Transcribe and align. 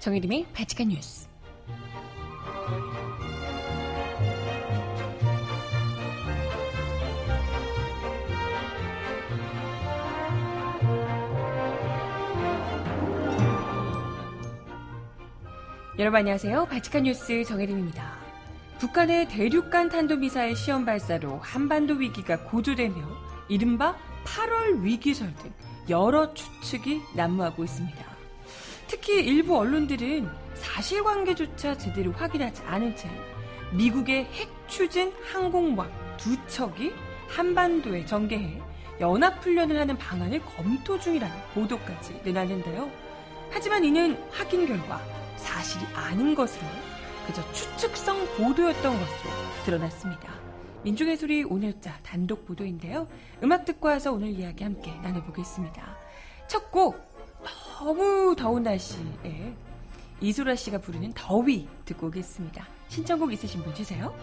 정혜림의 0.00 0.46
바칙한 0.54 0.88
뉴스. 0.88 1.28
여러분 15.98 16.20
안녕하세요. 16.20 16.64
바칙한 16.64 17.02
뉴스 17.02 17.44
정혜림입니다. 17.44 18.18
북한의 18.78 19.28
대륙간 19.28 19.90
탄도미사일 19.90 20.56
시험 20.56 20.86
발사로 20.86 21.40
한반도 21.40 21.92
위기가 21.94 22.42
고조되며 22.44 22.96
이른바 23.50 23.94
8월 24.24 24.82
위기 24.82 25.12
설 25.12 25.34
등 25.34 25.52
여러 25.90 26.32
추측이 26.32 27.02
난무하고 27.14 27.64
있습니다. 27.64 27.99
특히 29.00 29.24
일부 29.24 29.56
언론들은 29.56 30.28
사실관계조차 30.54 31.78
제대로 31.78 32.12
확인하지 32.12 32.62
않은 32.66 32.94
채 32.96 33.08
미국의 33.72 34.26
핵 34.26 34.50
추진 34.68 35.10
항공모함 35.24 35.90
두 36.18 36.36
척이 36.48 36.92
한반도에 37.28 38.04
전개해 38.04 38.60
연합훈련을 39.00 39.80
하는 39.80 39.96
방안을 39.96 40.40
검토 40.40 40.98
중이라는 40.98 41.34
보도까지 41.54 42.20
내놨는데요. 42.24 42.90
하지만 43.50 43.84
이는 43.84 44.22
확인 44.30 44.66
결과 44.66 45.00
사실이 45.36 45.86
아닌 45.94 46.34
것으로 46.34 46.66
그저 47.26 47.52
추측성 47.52 48.36
보도였던 48.36 48.92
것으로 48.92 49.30
드러났습니다. 49.64 50.30
민중의 50.82 51.16
소리 51.16 51.42
오늘자 51.42 52.00
단독 52.02 52.44
보도인데요. 52.44 53.08
음악 53.42 53.64
듣고 53.64 53.88
와서 53.88 54.12
오늘 54.12 54.28
이야기 54.28 54.62
함께 54.62 54.92
나눠보겠습니다. 55.02 55.96
첫 56.48 56.70
곡, 56.70 57.09
너무 57.80 58.36
더운 58.36 58.62
날씨에 58.62 59.54
이소라 60.20 60.54
씨가 60.54 60.76
부르는 60.78 61.14
더위 61.14 61.66
듣고 61.86 62.08
오겠습니다. 62.08 62.68
신청곡 62.88 63.32
있으신 63.32 63.62
분 63.62 63.74
주세요. 63.74 64.14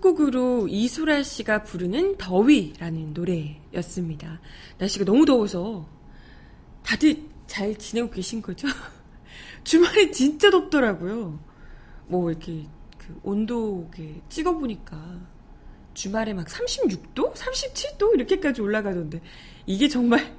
첫 0.00 0.16
곡으로 0.16 0.66
이소라 0.66 1.22
씨가 1.22 1.62
부르는 1.62 2.16
더위라는 2.16 3.12
노래였습니다. 3.12 4.40
날씨가 4.78 5.04
너무 5.04 5.26
더워서 5.26 5.86
다들 6.82 7.28
잘 7.46 7.76
지내고 7.76 8.08
계신 8.08 8.40
거죠? 8.40 8.66
주말에 9.62 10.10
진짜 10.10 10.50
덥더라고요. 10.50 11.38
뭐 12.06 12.30
이렇게 12.30 12.66
그 12.96 13.20
온도 13.22 13.90
찍어보니까 14.30 15.20
주말에 15.92 16.32
막 16.32 16.46
36도? 16.46 17.34
37도? 17.34 18.14
이렇게까지 18.14 18.62
올라가던데 18.62 19.20
이게 19.66 19.86
정말 19.88 20.34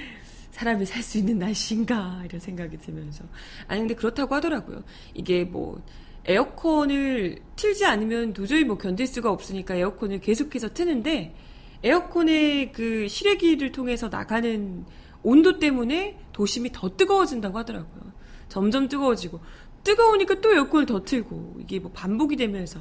사람이 0.52 0.86
살 0.86 1.02
수 1.02 1.18
있는 1.18 1.38
날씨인가 1.38 2.22
이런 2.24 2.40
생각이 2.40 2.78
들면서 2.78 3.24
아니 3.68 3.80
근데 3.80 3.94
그렇다고 3.94 4.34
하더라고요. 4.34 4.82
이게 5.12 5.44
뭐 5.44 5.82
에어컨을 6.24 7.38
틀지 7.56 7.84
않으면 7.84 8.32
도저히 8.32 8.64
뭐 8.64 8.78
견딜 8.78 9.06
수가 9.06 9.30
없으니까 9.30 9.74
에어컨을 9.74 10.20
계속해서 10.20 10.72
트는데 10.72 11.34
에어컨의 11.82 12.72
그 12.72 13.08
실외기를 13.08 13.72
통해서 13.72 14.08
나가는 14.08 14.84
온도 15.22 15.58
때문에 15.58 16.18
도심이 16.32 16.70
더 16.72 16.96
뜨거워진다고 16.96 17.58
하더라고요. 17.58 18.12
점점 18.48 18.88
뜨거워지고. 18.88 19.40
뜨거우니까 19.84 20.40
또 20.40 20.52
에어컨을 20.52 20.86
더 20.86 21.02
틀고 21.02 21.56
이게 21.60 21.80
뭐 21.80 21.90
반복이 21.92 22.36
되면서 22.36 22.80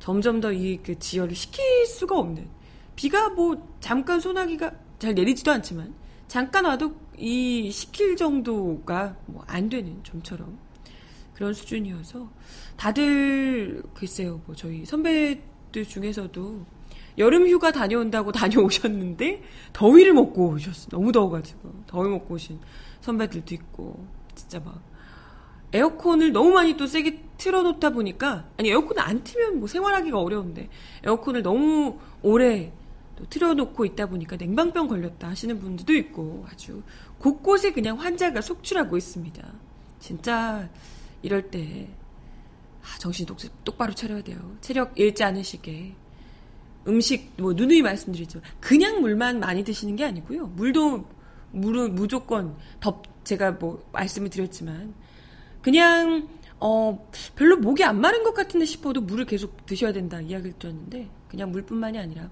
점점 0.00 0.40
더 0.40 0.52
이 0.52 0.80
그 0.82 0.98
지열을 0.98 1.34
시킬 1.34 1.86
수가 1.86 2.18
없는. 2.18 2.48
비가 2.96 3.28
뭐 3.30 3.76
잠깐 3.80 4.20
소나기가 4.20 4.72
잘 4.98 5.14
내리지도 5.14 5.50
않지만 5.52 5.94
잠깐 6.28 6.64
와도 6.64 6.94
이 7.16 7.70
시킬 7.70 8.16
정도가 8.16 9.16
뭐 9.26 9.44
안 9.46 9.68
되는 9.68 10.02
좀처럼 10.02 10.58
그런 11.42 11.54
수준이어서 11.54 12.30
다들 12.76 13.82
글쎄요 13.94 14.40
뭐 14.46 14.54
저희 14.54 14.84
선배들 14.84 15.84
중에서도 15.88 16.64
여름 17.18 17.48
휴가 17.48 17.72
다녀온다고 17.72 18.30
다녀오셨는데 18.32 19.42
더위를 19.72 20.12
먹고 20.14 20.50
오셨어. 20.50 20.88
너무 20.90 21.10
더워가지고. 21.10 21.82
더위 21.88 22.08
먹고 22.10 22.34
오신 22.34 22.60
선배들도 23.00 23.54
있고. 23.56 24.06
진짜 24.36 24.60
막 24.60 24.80
에어컨을 25.72 26.30
너무 26.30 26.52
많이 26.52 26.76
또 26.76 26.86
세게 26.86 27.24
틀어놓다 27.38 27.90
보니까 27.90 28.48
아니 28.56 28.70
에어컨을 28.70 29.02
안 29.02 29.24
틀면 29.24 29.58
뭐 29.58 29.66
생활하기가 29.66 30.20
어려운데 30.20 30.68
에어컨을 31.02 31.42
너무 31.42 31.98
오래 32.22 32.72
또 33.16 33.24
틀어놓고 33.28 33.84
있다 33.84 34.06
보니까 34.06 34.36
냉방병 34.36 34.86
걸렸다 34.86 35.28
하시는 35.28 35.58
분들도 35.58 35.92
있고 35.94 36.46
아주 36.48 36.82
곳곳에 37.18 37.72
그냥 37.72 37.98
환자가 37.98 38.40
속출하고 38.40 38.96
있습니다. 38.96 39.52
진짜 39.98 40.68
이럴 41.22 41.50
때 41.50 41.88
아, 42.82 42.98
정신 42.98 43.26
똑, 43.26 43.38
똑바로 43.64 43.94
차려야 43.94 44.22
돼요. 44.22 44.56
체력 44.60 44.98
잃지 44.98 45.22
않으시게. 45.22 45.94
음식 46.88 47.32
뭐 47.36 47.52
누누이 47.52 47.80
말씀드리지만 47.82 48.42
그냥 48.60 49.00
물만 49.00 49.38
많이 49.38 49.62
드시는 49.62 49.94
게 49.94 50.04
아니고요. 50.04 50.48
물도 50.48 51.06
물은 51.52 51.94
무조건 51.94 52.56
덥 52.80 53.04
제가 53.24 53.52
뭐 53.52 53.88
말씀을 53.92 54.30
드렸지만 54.30 54.94
그냥 55.60 56.28
어 56.58 57.08
별로 57.36 57.56
목이 57.56 57.84
안 57.84 58.00
마른 58.00 58.24
것 58.24 58.34
같은데 58.34 58.66
싶어도 58.66 59.00
물을 59.00 59.24
계속 59.26 59.64
드셔야 59.64 59.92
된다 59.92 60.20
이야기를 60.20 60.58
드렸는데 60.58 61.08
그냥 61.28 61.52
물뿐만이 61.52 61.98
아니라 61.98 62.30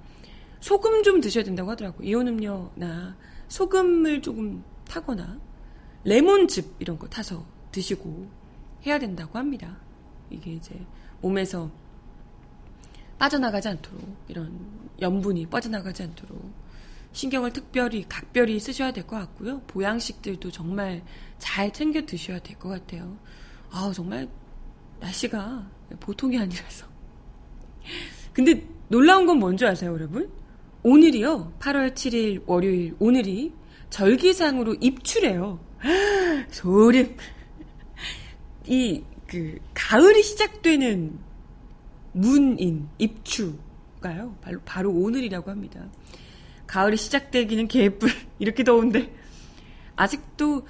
소금 0.60 1.04
좀 1.04 1.20
드셔야 1.20 1.44
된다고 1.44 1.70
하더라고요. 1.70 2.08
이온 2.08 2.26
음료나 2.26 3.16
소금을 3.48 4.20
조금 4.20 4.64
타거나 4.88 5.38
레몬즙 6.04 6.76
이런 6.80 6.98
거 6.98 7.08
타서 7.08 7.46
드시고 7.70 8.39
해야 8.86 8.98
된다고 8.98 9.38
합니다. 9.38 9.76
이게 10.30 10.52
이제 10.52 10.74
몸에서 11.20 11.70
빠져나가지 13.18 13.68
않도록 13.68 14.00
이런 14.28 14.58
염분이 15.00 15.46
빠져나가지 15.46 16.02
않도록 16.04 16.52
신경을 17.12 17.52
특별히 17.52 18.04
각별히 18.08 18.58
쓰셔야 18.60 18.92
될 18.92 19.04
것 19.06 19.16
같고요. 19.18 19.60
보양식들도 19.62 20.50
정말 20.50 21.02
잘 21.38 21.72
챙겨 21.72 22.00
드셔야 22.06 22.38
될 22.38 22.56
것 22.58 22.68
같아요. 22.68 23.18
아 23.70 23.90
정말 23.94 24.28
날씨가 25.00 25.68
보통이 26.00 26.38
아니라서. 26.38 26.86
근데 28.32 28.66
놀라운 28.88 29.26
건 29.26 29.38
뭔지 29.38 29.66
아세요, 29.66 29.92
여러분? 29.92 30.30
오늘이요. 30.82 31.54
8월 31.58 31.94
7일 31.94 32.42
월요일 32.46 32.94
오늘이 32.98 33.52
절기상으로 33.90 34.74
입추래요. 34.80 35.58
소름. 36.50 37.16
이 38.70 39.04
그 39.30 39.60
가을이 39.74 40.24
시작되는 40.24 41.16
문인 42.10 42.88
입추가요. 42.98 44.36
바로 44.42 44.60
바로 44.64 44.90
오늘이라고 44.92 45.52
합니다. 45.52 45.88
가을이 46.66 46.96
시작되기는 46.96 47.68
개뿔 47.68 48.10
이렇게 48.40 48.64
더운데 48.64 49.14
아직도 49.94 50.66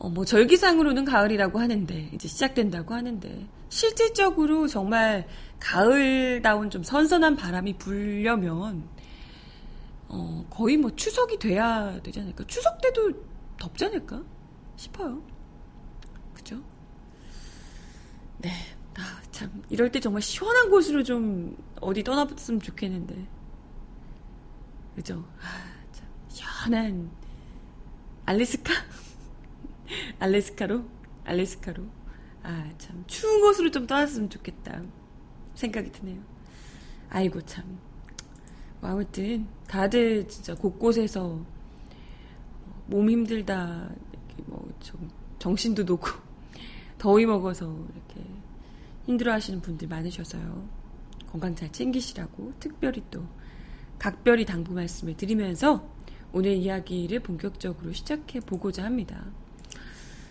어, 0.00 0.08
뭐 0.08 0.24
절기상으로는 0.24 1.04
가을이라고 1.04 1.60
하는데 1.60 2.10
이제 2.12 2.26
시작된다고 2.26 2.94
하는데 2.94 3.46
실질적으로 3.68 4.66
정말 4.66 5.28
가을다운 5.60 6.70
좀 6.70 6.82
선선한 6.82 7.36
바람이 7.36 7.78
불려면 7.78 8.88
어, 10.08 10.44
거의 10.50 10.76
뭐 10.76 10.90
추석이 10.96 11.38
돼야 11.38 12.02
되지 12.02 12.18
않을까. 12.18 12.44
추석 12.48 12.80
때도 12.80 13.12
덥지 13.56 13.84
않을까 13.84 14.20
싶어요. 14.74 15.22
그죠? 16.34 16.60
네. 18.44 18.50
아, 18.98 19.22
참. 19.32 19.62
이럴 19.70 19.90
때 19.90 20.00
정말 20.00 20.20
시원한 20.20 20.68
곳으로 20.68 21.02
좀 21.02 21.56
어디 21.80 22.04
떠나봤으면 22.04 22.60
좋겠는데. 22.60 23.26
그죠? 24.94 25.24
아, 25.40 25.72
참. 25.92 26.06
시원한 26.28 27.10
알래스카? 28.26 28.72
알래스카로? 30.20 30.84
알래스카로? 31.24 31.84
아, 32.42 32.70
참. 32.76 33.02
추운 33.06 33.40
곳으로 33.40 33.70
좀 33.70 33.86
떠났으면 33.86 34.28
좋겠다. 34.28 34.82
생각이 35.54 35.90
드네요. 35.90 36.20
아이고, 37.08 37.40
참. 37.46 37.78
뭐 38.82 38.90
아무튼, 38.90 39.48
다들 39.66 40.28
진짜 40.28 40.54
곳곳에서 40.54 41.40
몸 42.88 43.08
힘들다, 43.08 43.88
이렇게 44.12 44.42
뭐, 44.44 44.70
좀, 44.80 45.08
정신도 45.38 45.84
놓고, 45.84 46.08
더위 46.98 47.24
먹어서 47.24 47.74
이렇게 47.94 48.33
힘들어 49.06 49.32
하시는 49.32 49.60
분들 49.60 49.88
많으셔서요. 49.88 50.68
건강 51.26 51.54
잘 51.54 51.70
챙기시라고 51.72 52.52
특별히 52.60 53.02
또 53.10 53.26
각별히 53.98 54.44
당부 54.44 54.72
말씀을 54.72 55.16
드리면서 55.16 55.88
오늘 56.32 56.52
이야기를 56.52 57.20
본격적으로 57.20 57.92
시작해 57.92 58.40
보고자 58.40 58.84
합니다. 58.84 59.24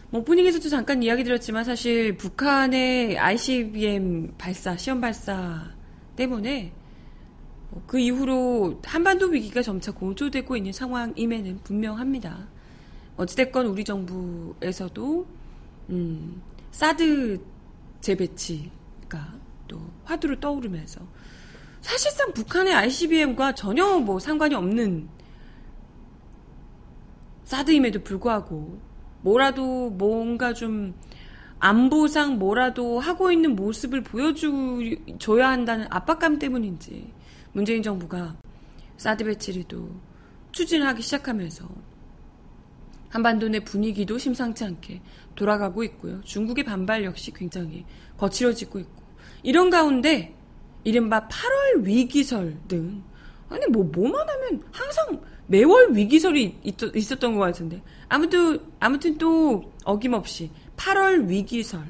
뭐 0.10 0.24
분위기에서도 0.24 0.70
잠깐 0.70 1.02
이야기 1.02 1.24
드렸지만 1.24 1.64
사실 1.64 2.18
북한의 2.18 3.18
ICBM 3.18 4.36
발사, 4.38 4.78
시험 4.78 5.02
발사 5.02 5.72
때문에 6.16 6.72
그 7.88 8.00
이후로 8.00 8.81
한반도 8.84 9.28
위기가 9.28 9.62
점차 9.62 9.92
공조되고 9.92 10.56
있는 10.56 10.72
상황임에는 10.72 11.60
분명합니다. 11.64 12.48
어찌됐건 13.18 13.66
우리 13.68 13.84
정부에서도 13.84 15.25
음, 15.90 16.42
사드 16.72 17.40
재배치가 18.03 19.33
또 19.67 19.79
화두를 20.03 20.39
떠오르면서 20.39 21.01
사실상 21.81 22.33
북한의 22.33 22.73
ICBM과 22.73 23.55
전혀 23.55 23.97
뭐 24.00 24.19
상관이 24.19 24.53
없는 24.55 25.07
사드임에도 27.45 28.03
불구하고 28.03 28.79
뭐라도 29.21 29.89
뭔가 29.91 30.53
좀 30.53 30.94
안보상 31.59 32.39
뭐라도 32.39 33.00
하고 33.00 33.31
있는 33.31 33.55
모습을 33.55 34.03
보여줘야 34.03 35.50
한다는 35.50 35.88
압박감 35.89 36.39
때문인지 36.39 37.09
문재인 37.53 37.81
정부가 37.81 38.35
사드 38.97 39.23
배치를 39.23 39.63
또 39.63 39.89
추진하기 40.51 41.01
시작하면서 41.01 41.67
한반도 43.09 43.47
내 43.47 43.59
분위기도 43.59 44.17
심상치 44.17 44.65
않게 44.65 45.01
돌아가고 45.35 45.83
있고요. 45.83 46.21
중국의 46.24 46.63
반발 46.63 47.03
역시 47.03 47.31
굉장히 47.31 47.85
거칠어지고 48.18 48.80
있고 48.80 49.03
이런 49.41 49.69
가운데 49.69 50.35
이른바 50.83 51.27
8월 51.27 51.83
위기설 51.83 52.57
등 52.68 53.03
아니 53.50 53.65
뭐 53.68 53.83
뭐만 53.83 54.27
하면 54.27 54.63
항상 54.71 55.21
매월 55.47 55.95
위기설이 55.95 56.59
있, 56.63 56.83
었던것 56.83 57.39
같은데 57.39 57.81
아무튼 58.09 58.59
아무튼 58.80 59.18
또 59.18 59.71
어김없이 59.83 60.50
8월 60.77 61.27
위기설 61.27 61.81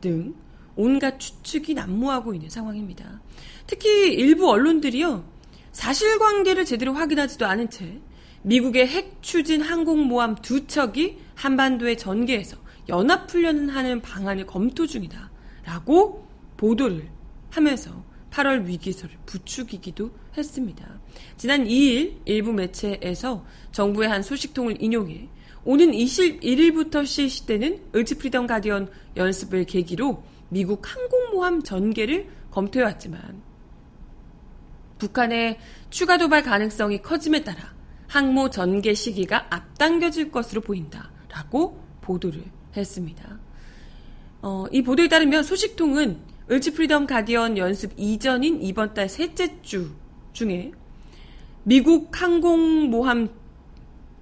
등 0.00 0.34
온갖 0.76 1.18
추측이 1.18 1.74
난무하고 1.74 2.32
있는 2.34 2.48
상황입니다. 2.48 3.20
특히 3.66 4.12
일부 4.14 4.48
언론들이요 4.50 5.24
사실관계를 5.72 6.64
제대로 6.64 6.92
확인하지도 6.94 7.46
않은 7.46 7.70
채 7.70 8.00
미국의 8.42 8.86
핵 8.86 9.18
추진 9.22 9.60
항공모함 9.60 10.36
두 10.36 10.66
척이 10.66 11.18
한반도의 11.34 11.98
전개에서 11.98 12.56
연합훈련을 12.88 13.74
하는 13.74 14.00
방안을 14.00 14.46
검토 14.46 14.86
중이다. 14.86 15.30
라고 15.64 16.26
보도를 16.56 17.08
하면서 17.50 18.02
8월 18.30 18.64
위기설을 18.64 19.16
부추기기도 19.26 20.10
했습니다. 20.36 21.00
지난 21.36 21.64
2일 21.64 22.20
일부 22.24 22.52
매체에서 22.52 23.44
정부의 23.72 24.08
한 24.08 24.22
소식통을 24.22 24.82
인용해 24.82 25.28
오는 25.64 25.90
21일부터 25.90 27.04
실시되는 27.04 27.90
을지 27.94 28.16
프리덤 28.16 28.46
가디언 28.46 28.90
연습을 29.16 29.64
계기로 29.64 30.22
미국 30.48 30.82
항공모함 30.84 31.62
전개를 31.62 32.28
검토해왔지만 32.50 33.42
북한의 34.98 35.58
추가 35.90 36.16
도발 36.16 36.42
가능성이 36.42 37.02
커짐에 37.02 37.44
따라 37.44 37.74
항모 38.10 38.50
전개 38.50 38.92
시기가 38.92 39.46
앞당겨질 39.50 40.32
것으로 40.32 40.60
보인다. 40.62 41.12
라고 41.28 41.80
보도를 42.00 42.42
했습니다. 42.76 43.38
어, 44.42 44.66
이 44.72 44.82
보도에 44.82 45.06
따르면 45.06 45.44
소식통은 45.44 46.18
을지 46.50 46.72
프리덤 46.72 47.06
가디언 47.06 47.56
연습 47.56 47.92
이전인 47.96 48.60
이번 48.62 48.94
달 48.94 49.08
셋째 49.08 49.62
주 49.62 49.92
중에 50.32 50.72
미국 51.62 52.20
항공모함 52.20 53.28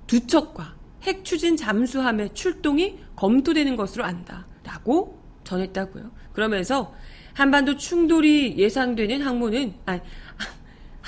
두 0.07 0.27
척과 0.27 0.75
핵 1.05 1.25
추진 1.25 1.57
잠수함의 1.57 2.35
출동이 2.35 2.99
검토되는 3.17 3.75
것으로 3.77 4.05
안다. 4.05 4.47
라고 4.65 5.19
전했다고요. 5.45 6.11
그러면서 6.35 6.93
한반도 7.33 7.77
충돌이 7.77 8.59
예상되는 8.59 9.23
항모는, 9.23 9.75
아니, 9.87 10.01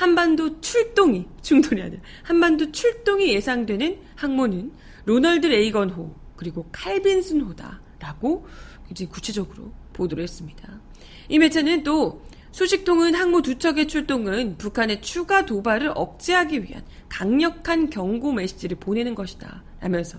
한반도 0.01 0.63
출동이, 0.63 1.27
충돌이 1.43 1.83
아니라, 1.83 2.01
한반도 2.23 2.73
출동이 2.73 3.35
예상되는 3.35 3.99
항모는 4.17 4.73
로널드 5.05 5.47
레이건호, 5.47 6.15
그리고 6.37 6.67
칼빈슨호다라고 6.73 8.47
이제 8.91 9.05
구체적으로 9.05 9.75
보도를 9.93 10.23
했습니다. 10.23 10.81
이 11.29 11.39
매체는 11.39 11.83
또 11.83 12.23
소식통은 12.51 13.15
항모 13.15 13.43
두 13.43 13.59
척의 13.59 13.89
출동은 13.89 14.57
북한의 14.57 15.03
추가 15.03 15.45
도발을 15.45 15.93
억제하기 15.95 16.65
위한 16.65 16.83
강력한 17.11 17.91
경고 17.91 18.33
메시지를 18.33 18.79
보내는 18.79 19.15
것이다. 19.15 19.63
라면서 19.81 20.19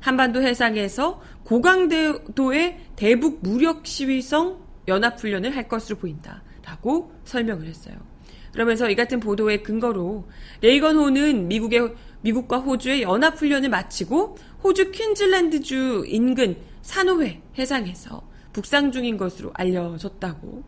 한반도 0.00 0.40
해상에서 0.42 1.20
고강도의 1.44 2.80
대북 2.96 3.40
무력 3.42 3.86
시위성 3.86 4.58
연합훈련을 4.88 5.54
할 5.54 5.68
것으로 5.68 5.98
보인다. 5.98 6.42
라고 6.64 7.12
설명을 7.24 7.66
했어요. 7.66 8.11
그러면서 8.52 8.88
이 8.90 8.94
같은 8.94 9.18
보도의 9.18 9.62
근거로 9.62 10.28
레이건 10.60 10.96
호는 10.96 11.48
미국의 11.48 11.94
미국과 12.20 12.58
호주의 12.58 13.02
연합 13.02 13.40
훈련을 13.40 13.68
마치고 13.68 14.36
호주 14.62 14.92
퀸즐랜드주 14.92 16.04
인근 16.06 16.56
산호회 16.82 17.42
해상에서 17.58 18.22
북상 18.52 18.92
중인 18.92 19.16
것으로 19.16 19.50
알려졌다고. 19.54 20.62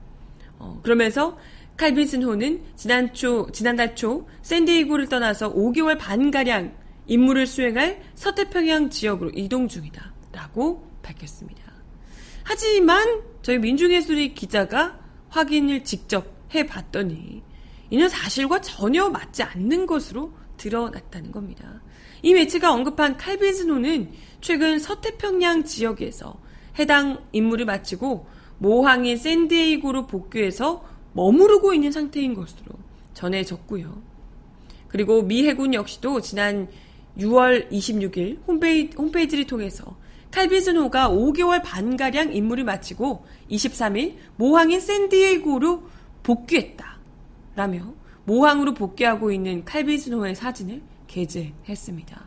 어, 0.59 0.81
그러면서 0.83 1.39
칼빈슨 1.77 2.23
호는 2.23 2.63
지난 2.77 3.13
초, 3.13 3.51
지난달 3.53 3.95
초 3.95 4.27
샌디에이고를 4.43 5.09
떠나서 5.09 5.55
5개월 5.55 5.99
반 5.99 6.31
가량 6.31 6.75
임무를 7.07 7.47
수행할 7.47 8.01
서태평양 8.15 8.91
지역으로 8.91 9.31
이동 9.35 9.69
중이다. 9.69 10.15
라고 10.33 10.89
밝혔습니다. 11.03 11.63
하지만 12.45 13.23
저희 13.43 13.59
민중예술의 13.59 14.35
기자가 14.35 14.99
확인을 15.29 15.85
직접 15.85 16.33
해봤더니 16.55 17.43
이는 17.95 18.09
사실과 18.09 18.61
전혀 18.61 19.09
맞지 19.09 19.45
않는 19.45 19.87
것으로 19.87 20.33
드러났다는 20.57 21.31
겁니다. 21.31 21.81
이 22.23 22.35
매체가 22.35 22.73
언급한 22.73 23.17
칼빈스노는 23.17 24.11
최근 24.41 24.81
서태평양 24.81 25.63
지역에서 25.63 26.37
해당 26.77 27.23
임무를 27.31 27.67
마치고 27.67 28.27
모항인 28.59 29.17
샌디에이고로 29.17 30.09
복귀해서 30.09 30.85
머무르고 31.13 31.73
있는 31.73 31.93
상태인 31.93 32.35
것으로 32.35 32.73
전해졌고요. 33.13 34.03
그리고 34.89 35.23
미 35.23 35.47
해군 35.47 35.73
역시도 35.73 36.21
지난 36.21 36.67
6월 37.17 37.71
26일 37.71 38.45
홈페이지, 38.49 38.97
홈페이지를 38.97 39.47
통해서 39.47 39.97
칼빈스노가 40.33 41.11
5개월 41.11 41.63
반가량 41.63 42.35
임무를 42.35 42.65
마치고 42.65 43.25
23일 43.53 44.17
모항인 44.35 44.81
샌디에이고로 44.81 45.85
복귀했다. 46.25 46.94
라며 47.57 47.93
모항으로 48.25 48.75
복귀하고 48.75 49.31
있는 49.31 49.65
칼빈스노의 49.65 50.35
사진을 50.35 50.83
게재했습니다. 51.07 52.25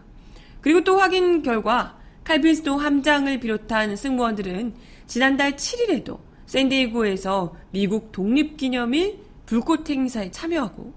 그리고 0.62 0.84
또 0.84 0.98
확인 0.98 1.42
결과 1.42 1.98
칼빈스노 2.24 2.78
함장을 2.78 3.40
비롯한 3.40 3.96
승무원들은 3.96 4.74
지난달 5.08 5.56
7일에도 5.56 6.20
샌디에고에서 6.46 7.56
미국 7.72 8.12
독립기념일 8.12 9.20
불꽃 9.46 9.90
행사에 9.90 10.32
참여하고 10.32 10.94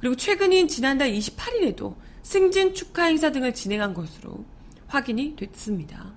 그리고 0.00 0.16
최근인 0.16 0.68
지난달 0.68 1.12
28일에도 1.12 1.94
승진 2.22 2.74
축하 2.74 3.04
행사 3.04 3.30
등을 3.30 3.54
진행한 3.54 3.94
것으로 3.94 4.44
확인이 4.86 5.36
됐습니다. 5.36 6.12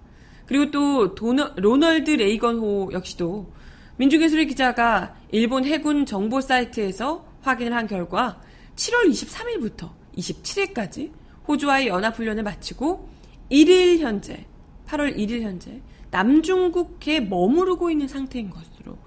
그리고 0.46 0.72
또 0.72 1.16
도너, 1.16 1.54
로널드 1.56 2.12
레이건호 2.12 2.92
역시도 2.94 3.52
민중예술의 3.98 4.48
기자가 4.48 5.16
일본 5.32 5.66
해군 5.66 6.06
정보 6.06 6.42
사이트에서 6.42 7.26
확인을 7.48 7.74
한 7.74 7.88
결과 7.88 8.42
7월 8.76 9.10
23일부터 9.10 9.92
27일까지 10.18 11.12
호주와의 11.48 11.88
연합훈련을 11.88 12.44
마치고 12.44 13.10
1일 13.52 14.00
현재, 14.00 14.46
8월 14.88 15.16
1일 15.16 15.42
현재 15.42 15.82
남중국해에 16.12 17.22
머무르고 17.22 17.90
있는 17.90 18.08
상태인 18.08 18.50
것으로 18.50 18.98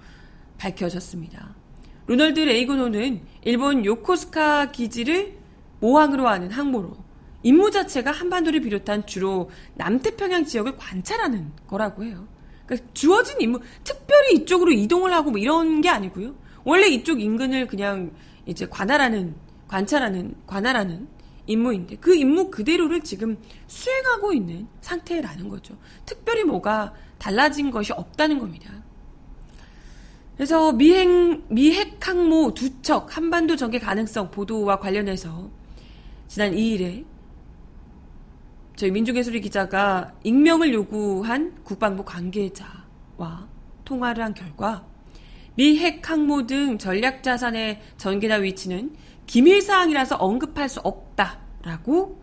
밝혀졌습니다. 0.58 1.54
로널드 2.06 2.40
레이건호는 2.40 3.20
일본 3.44 3.84
요코스카 3.84 4.70
기지를 4.70 5.38
모항으로 5.80 6.28
하는 6.28 6.50
항모로 6.50 6.96
임무 7.42 7.70
자체가 7.70 8.10
한반도를 8.10 8.60
비롯한 8.60 9.06
주로 9.06 9.50
남태평양 9.76 10.44
지역을 10.44 10.76
관찰하는 10.76 11.52
거라고 11.66 12.04
해요. 12.04 12.26
그러니까 12.66 12.88
주어진 12.94 13.40
임무, 13.40 13.60
특별히 13.84 14.34
이쪽으로 14.34 14.72
이동을 14.72 15.12
하고 15.12 15.30
뭐 15.30 15.38
이런 15.38 15.80
게 15.80 15.88
아니고요. 15.88 16.34
원래 16.64 16.88
이쪽 16.88 17.20
인근을 17.20 17.66
그냥 17.66 18.10
이제 18.48 18.66
관할하는, 18.66 19.34
관찰하는, 19.68 20.34
관할하는 20.46 21.06
임무인데 21.46 21.96
그 21.96 22.14
임무 22.14 22.50
그대로를 22.50 23.02
지금 23.02 23.38
수행하고 23.66 24.32
있는 24.32 24.66
상태라는 24.80 25.48
거죠. 25.48 25.76
특별히 26.04 26.44
뭐가 26.44 26.92
달라진 27.18 27.70
것이 27.70 27.92
없다는 27.92 28.38
겁니다. 28.38 28.72
그래서 30.36 30.72
미행, 30.72 31.44
미핵 31.48 32.06
항모 32.06 32.54
두 32.54 32.80
척 32.80 33.16
한반도 33.16 33.56
전개 33.56 33.78
가능성 33.78 34.30
보도와 34.30 34.78
관련해서 34.78 35.50
지난 36.26 36.52
2일에 36.52 37.04
저희 38.76 38.90
민중예술이 38.90 39.40
기자가 39.40 40.14
익명을 40.22 40.72
요구한 40.72 41.54
국방부 41.64 42.04
관계자와 42.04 43.48
통화를 43.84 44.24
한 44.24 44.32
결과 44.32 44.86
미 45.58 45.84
핵 45.84 46.08
항모 46.08 46.46
등 46.46 46.78
전략 46.78 47.24
자산의 47.24 47.80
전개나 47.96 48.36
위치는 48.36 48.94
기밀 49.26 49.60
사항이라서 49.60 50.14
언급할 50.14 50.68
수 50.68 50.78
없다라고 50.78 52.22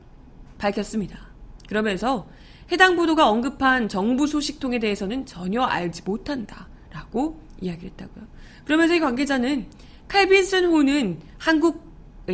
밝혔습니다. 0.57 1.19
그러면서 1.67 2.29
해당 2.71 2.95
보도가 2.95 3.27
언급한 3.27 3.89
정부 3.89 4.25
소식통에 4.25 4.79
대해서는 4.79 5.25
전혀 5.25 5.63
알지 5.63 6.03
못한다라고 6.05 7.41
이야기를 7.59 7.89
했다고요. 7.91 8.25
그러면서 8.63 8.95
이 8.95 9.01
관계자는 9.01 9.65
칼빈슨 10.07 10.67
호는 10.67 11.19
한국 11.37 11.83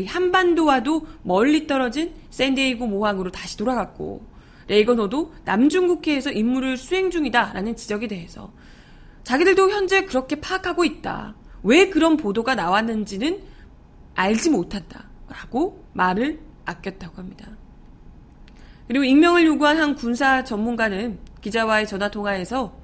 한반도와도 0.05 1.07
멀리 1.23 1.65
떨어진 1.65 2.13
샌디에이고 2.29 2.85
모항으로 2.85 3.31
다시 3.31 3.57
돌아갔고 3.57 4.23
레이건 4.67 4.99
호도 4.99 5.33
남중국해에서 5.45 6.31
임무를 6.31 6.77
수행 6.77 7.09
중이다라는 7.09 7.75
지적에 7.75 8.07
대해서 8.07 8.53
자기들도 9.23 9.69
현재 9.69 10.05
그렇게 10.05 10.39
파악하고 10.39 10.83
있다. 10.83 11.35
왜 11.63 11.89
그런 11.89 12.17
보도가 12.17 12.55
나왔는지는 12.55 13.41
알지 14.15 14.49
못한다 14.49 15.05
라고 15.29 15.83
말을 15.93 16.39
아꼈다고 16.65 17.17
합니다. 17.17 17.49
그리고 18.87 19.05
익명을 19.05 19.45
요구한 19.45 19.77
한 19.77 19.95
군사 19.95 20.43
전문가는 20.43 21.17
기자와의 21.41 21.87
전화 21.87 22.09
통화에서 22.09 22.75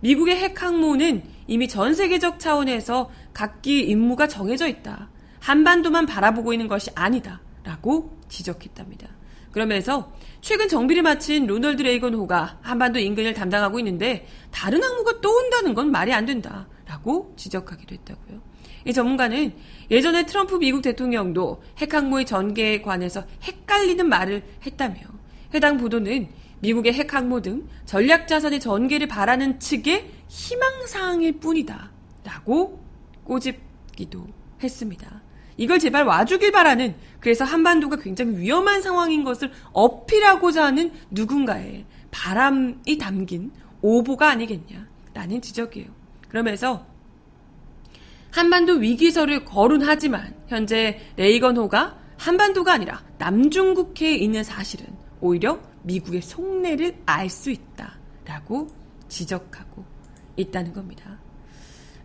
미국의 0.00 0.36
핵 0.36 0.62
항모는 0.62 1.22
이미 1.46 1.68
전 1.68 1.94
세계적 1.94 2.38
차원에서 2.38 3.10
각기 3.32 3.80
임무가 3.80 4.28
정해져 4.28 4.68
있다. 4.68 5.08
한반도만 5.40 6.06
바라보고 6.06 6.52
있는 6.52 6.68
것이 6.68 6.90
아니다. 6.94 7.40
라고 7.64 8.16
지적했답니다. 8.28 9.08
그러면서 9.50 10.12
최근 10.40 10.68
정비를 10.68 11.02
마친 11.02 11.46
로널드 11.46 11.82
레이건 11.82 12.14
호가 12.14 12.58
한반도 12.62 12.98
인근을 12.98 13.34
담당하고 13.34 13.78
있는데 13.80 14.26
다른 14.50 14.82
항모가 14.82 15.20
또 15.20 15.36
온다는 15.36 15.74
건 15.74 15.90
말이 15.90 16.12
안 16.12 16.26
된다. 16.26 16.68
라고 16.86 17.34
지적하기도 17.36 17.94
했다고요. 17.94 18.40
이 18.86 18.92
전문가는 18.92 19.52
예전에 19.90 20.26
트럼프 20.26 20.56
미국 20.56 20.82
대통령도 20.82 21.62
핵항모의 21.78 22.24
전개에 22.24 22.82
관해서 22.82 23.24
헷갈리는 23.42 24.08
말을 24.08 24.44
했다며 24.64 25.00
해당 25.52 25.76
보도는 25.78 26.28
미국의 26.60 26.92
핵항모 26.94 27.42
등 27.42 27.68
전략자산의 27.84 28.60
전개를 28.60 29.08
바라는 29.08 29.58
측의 29.58 30.10
희망사항일 30.28 31.40
뿐이다. 31.40 31.90
라고 32.24 32.80
꼬집기도 33.24 34.26
했습니다. 34.62 35.25
이걸 35.56 35.78
제발 35.78 36.04
와주길 36.04 36.52
바라는 36.52 36.94
그래서 37.20 37.44
한반도가 37.44 37.96
굉장히 37.96 38.38
위험한 38.38 38.82
상황인 38.82 39.24
것을 39.24 39.50
어필하고자 39.72 40.64
하는 40.64 40.92
누군가의 41.10 41.84
바람이 42.10 42.98
담긴 42.98 43.50
오보가 43.80 44.30
아니겠냐 44.30 44.86
라는 45.14 45.40
지적이에요. 45.40 45.88
그러면서 46.28 46.86
한반도 48.30 48.74
위기설을 48.74 49.44
거론하지만 49.44 50.34
현재 50.48 51.00
레이건호가 51.16 51.98
한반도가 52.18 52.72
아니라 52.72 53.02
남중국해에 53.18 54.14
있는 54.14 54.44
사실은 54.44 54.86
오히려 55.20 55.60
미국의 55.82 56.20
속내를 56.20 56.98
알 57.06 57.30
수 57.30 57.50
있다라고 57.50 58.68
지적하고 59.08 59.84
있다는 60.36 60.72
겁니다. 60.72 61.18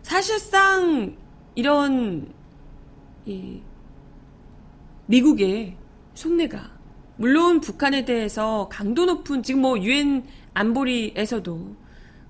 사실상 0.02 1.16
이런 1.54 2.32
이 3.26 3.60
미국의 5.06 5.76
속내가 6.14 6.72
물론 7.16 7.60
북한에 7.60 8.04
대해서 8.04 8.68
강도 8.70 9.04
높은 9.04 9.42
지금 9.42 9.62
뭐 9.62 9.78
유엔 9.78 10.24
안보리에서도 10.54 11.76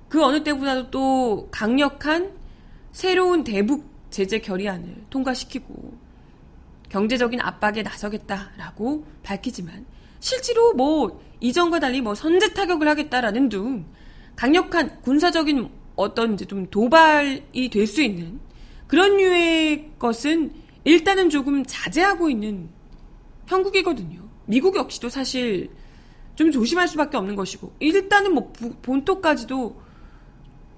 그 0.09 0.23
어느 0.23 0.43
때보다도 0.45 0.91
또 0.91 1.49
강력한 1.51 2.33
새로운 2.93 3.45
대북 3.45 3.91
제재 4.11 4.41
결의안을 4.41 5.05
통과시키고 5.09 5.95
경제적인 6.91 7.41
압박에 7.41 7.83
나서겠다라고 7.83 9.07
밝히지만 9.23 9.87
실제로 10.21 10.75
뭐 10.75 11.23
이전과 11.41 11.81
달리 11.81 12.03
뭐 12.03 12.15
선제 12.15 12.53
타격을 12.53 12.87
하겠다라는 12.87 13.49
등 13.49 13.87
강력한 14.37 15.01
군사적인 15.01 15.71
어떤 15.97 16.35
이제 16.35 16.45
좀 16.45 16.69
도발이 16.69 17.71
될 17.71 17.87
수 17.87 18.03
있는 18.03 18.41
그런 18.87 19.17
류의 19.17 19.93
것은 19.99 20.53
일단은 20.85 21.31
조금 21.31 21.65
자제하고 21.65 22.29
있는 22.29 22.69
형국이거든요. 23.47 24.21
미국 24.47 24.77
역시도 24.77 25.09
사실 25.09 25.71
좀 26.35 26.51
조심할 26.51 26.89
수밖에 26.89 27.17
없는 27.17 27.37
것이고 27.37 27.75
일단은 27.79 28.35
뭐 28.35 28.53
본토까지도 28.83 29.81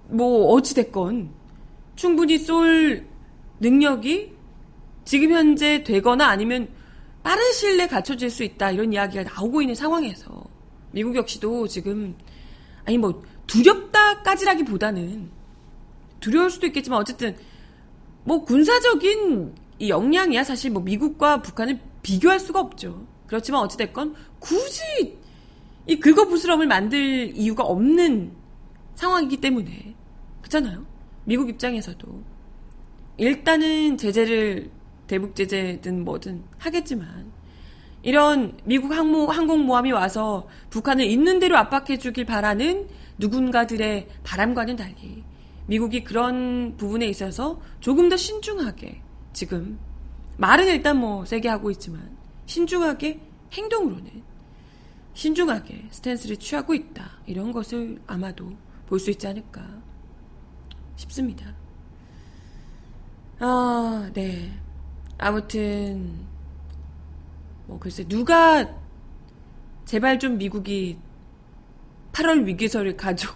뭐 0.08 0.46
어찌 0.52 0.74
됐건 0.74 1.30
충분히 1.96 2.38
쏠 2.38 3.06
능력이 3.60 4.32
지금 5.04 5.30
현재 5.30 5.84
되거나 5.84 6.26
아니면 6.26 6.68
빠른 7.22 7.52
시일 7.52 7.76
내에 7.76 7.86
갖춰질 7.86 8.28
수 8.28 8.42
있다 8.42 8.72
이런 8.72 8.92
이야기가 8.92 9.22
나오고 9.22 9.62
있는 9.62 9.74
상황에서 9.74 10.44
미국 10.90 11.14
역시도 11.14 11.68
지금 11.68 12.16
아니 12.84 12.98
뭐 12.98 13.22
두렵다까지라기보다는 13.46 15.30
두려울 16.20 16.50
수도 16.50 16.66
있겠지만 16.66 16.98
어쨌든 16.98 17.36
뭐 18.24 18.44
군사적인 18.44 19.54
이 19.78 19.88
역량이야 19.88 20.44
사실 20.44 20.70
뭐 20.70 20.82
미국과 20.82 21.42
북한을 21.42 21.80
비교할 22.02 22.38
수가 22.38 22.60
없죠. 22.60 23.06
그렇지만 23.26 23.62
어찌됐건 23.62 24.14
굳이 24.38 25.18
이 25.86 25.98
긁어부스럼을 25.98 26.66
만들 26.66 27.36
이유가 27.36 27.64
없는 27.64 28.32
상황이기 28.94 29.38
때문에 29.38 29.94
그렇잖아요. 30.40 30.86
미국 31.24 31.48
입장에서도 31.48 32.22
일단은 33.16 33.96
제재를 33.96 34.70
대북 35.06 35.34
제재든 35.34 36.04
뭐든 36.04 36.44
하겠지만 36.58 37.32
이런 38.02 38.58
미국 38.64 38.92
항모 38.92 39.26
항공모함이 39.26 39.92
와서 39.92 40.46
북한을 40.70 41.06
있는 41.06 41.38
대로 41.38 41.56
압박해 41.56 41.98
주길 41.98 42.26
바라는 42.26 42.88
누군가들의 43.18 44.08
바람과는 44.24 44.76
달리 44.76 45.24
미국이 45.66 46.04
그런 46.04 46.76
부분에 46.76 47.06
있어서 47.06 47.60
조금 47.80 48.08
더 48.08 48.16
신중하게 48.16 49.00
지금 49.34 49.78
말은 50.38 50.66
일단 50.68 50.96
뭐 50.98 51.24
세게 51.26 51.48
하고 51.48 51.70
있지만 51.70 52.16
신중하게 52.46 53.20
행동으로는 53.52 54.22
신중하게 55.12 55.88
스탠스를 55.90 56.36
취하고 56.38 56.74
있다. 56.74 57.18
이런 57.26 57.52
것을 57.52 58.00
아마도 58.06 58.50
볼 58.86 58.98
수 58.98 59.10
있지 59.10 59.26
않을까 59.26 59.66
싶습니다. 60.96 61.54
아, 63.40 64.10
네. 64.14 64.52
아무튼 65.18 66.26
뭐 67.66 67.78
글쎄 67.78 68.04
누가 68.04 68.68
제발 69.84 70.18
좀 70.18 70.38
미국이 70.38 70.98
8월 72.12 72.44
위기설을 72.44 72.96
가져오 72.96 73.32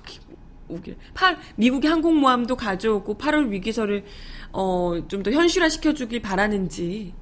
길8 0.69 1.37
미국의 1.57 1.91
항공모함도 1.91 2.57
가져오고 2.57 3.17
8월 3.17 3.51
위기설을 3.51 4.05
어, 4.53 4.95
좀 5.09 5.23
더 5.23 5.31
현실화 5.31 5.69
시켜주길 5.69 6.23
바라는지, 6.23 7.13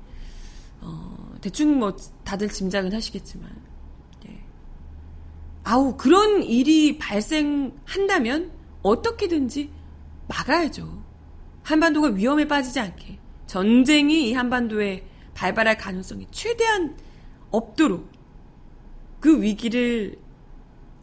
어, 0.81 1.35
대충 1.41 1.79
뭐, 1.79 1.97
다들 2.25 2.49
짐작은 2.49 2.93
하시겠지만, 2.93 3.50
네. 4.25 4.38
아우, 5.65 5.97
그런 5.97 6.43
일이 6.43 6.99
발생한다면, 6.99 8.53
어떻게든지 8.83 9.71
막아야죠. 10.29 11.03
한반도가 11.65 12.09
위험에 12.09 12.47
빠지지 12.47 12.79
않게. 12.79 13.19
전쟁이 13.47 14.31
이 14.31 14.33
한반도에 14.33 15.05
발발할 15.35 15.76
가능성이 15.76 16.26
최대한 16.31 16.97
없도록 17.50 18.09
그 19.19 19.43
위기를 19.43 20.17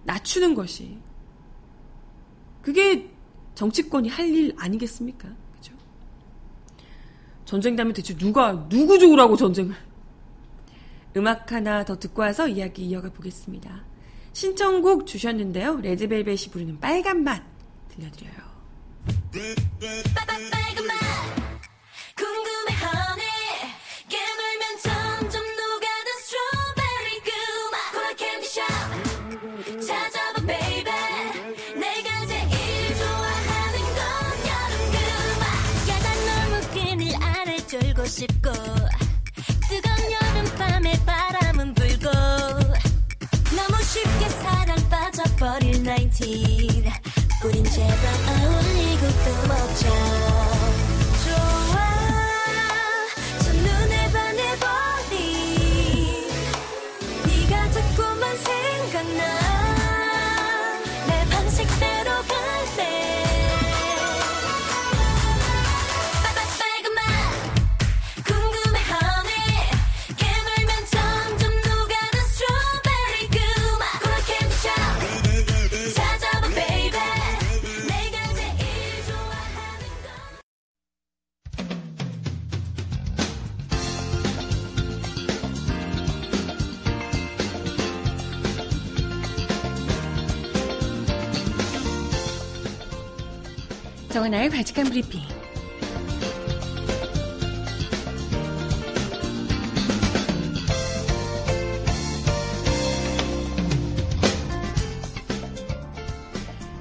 낮추는 0.05 0.55
것이 0.55 0.97
그게 2.63 3.09
정치권이 3.55 4.09
할 4.09 4.29
일 4.29 4.55
아니겠습니까? 4.57 5.27
그죠? 5.55 5.73
전쟁 7.45 7.75
다면 7.75 7.93
대체 7.93 8.15
누가 8.17 8.67
누구 8.67 8.97
좋으라고 8.97 9.37
전쟁을? 9.37 9.75
음악 11.17 11.51
하나 11.51 11.85
더 11.85 11.99
듣고 11.99 12.23
와서 12.23 12.47
이야기 12.47 12.85
이어가 12.87 13.11
보겠습니다. 13.11 13.83
신청곡 14.31 15.05
주셨는데요. 15.05 15.77
레드벨벳이 15.81 16.47
부르는 16.51 16.79
빨간 16.79 17.23
맛 17.23 17.43
들려드려요. 17.89 18.33
빨간 20.15 20.87
맛 20.87 21.42
2019. 46.13 46.62
정은아의 94.13 94.51
발칙한 94.51 94.85
브리핑 94.85 95.21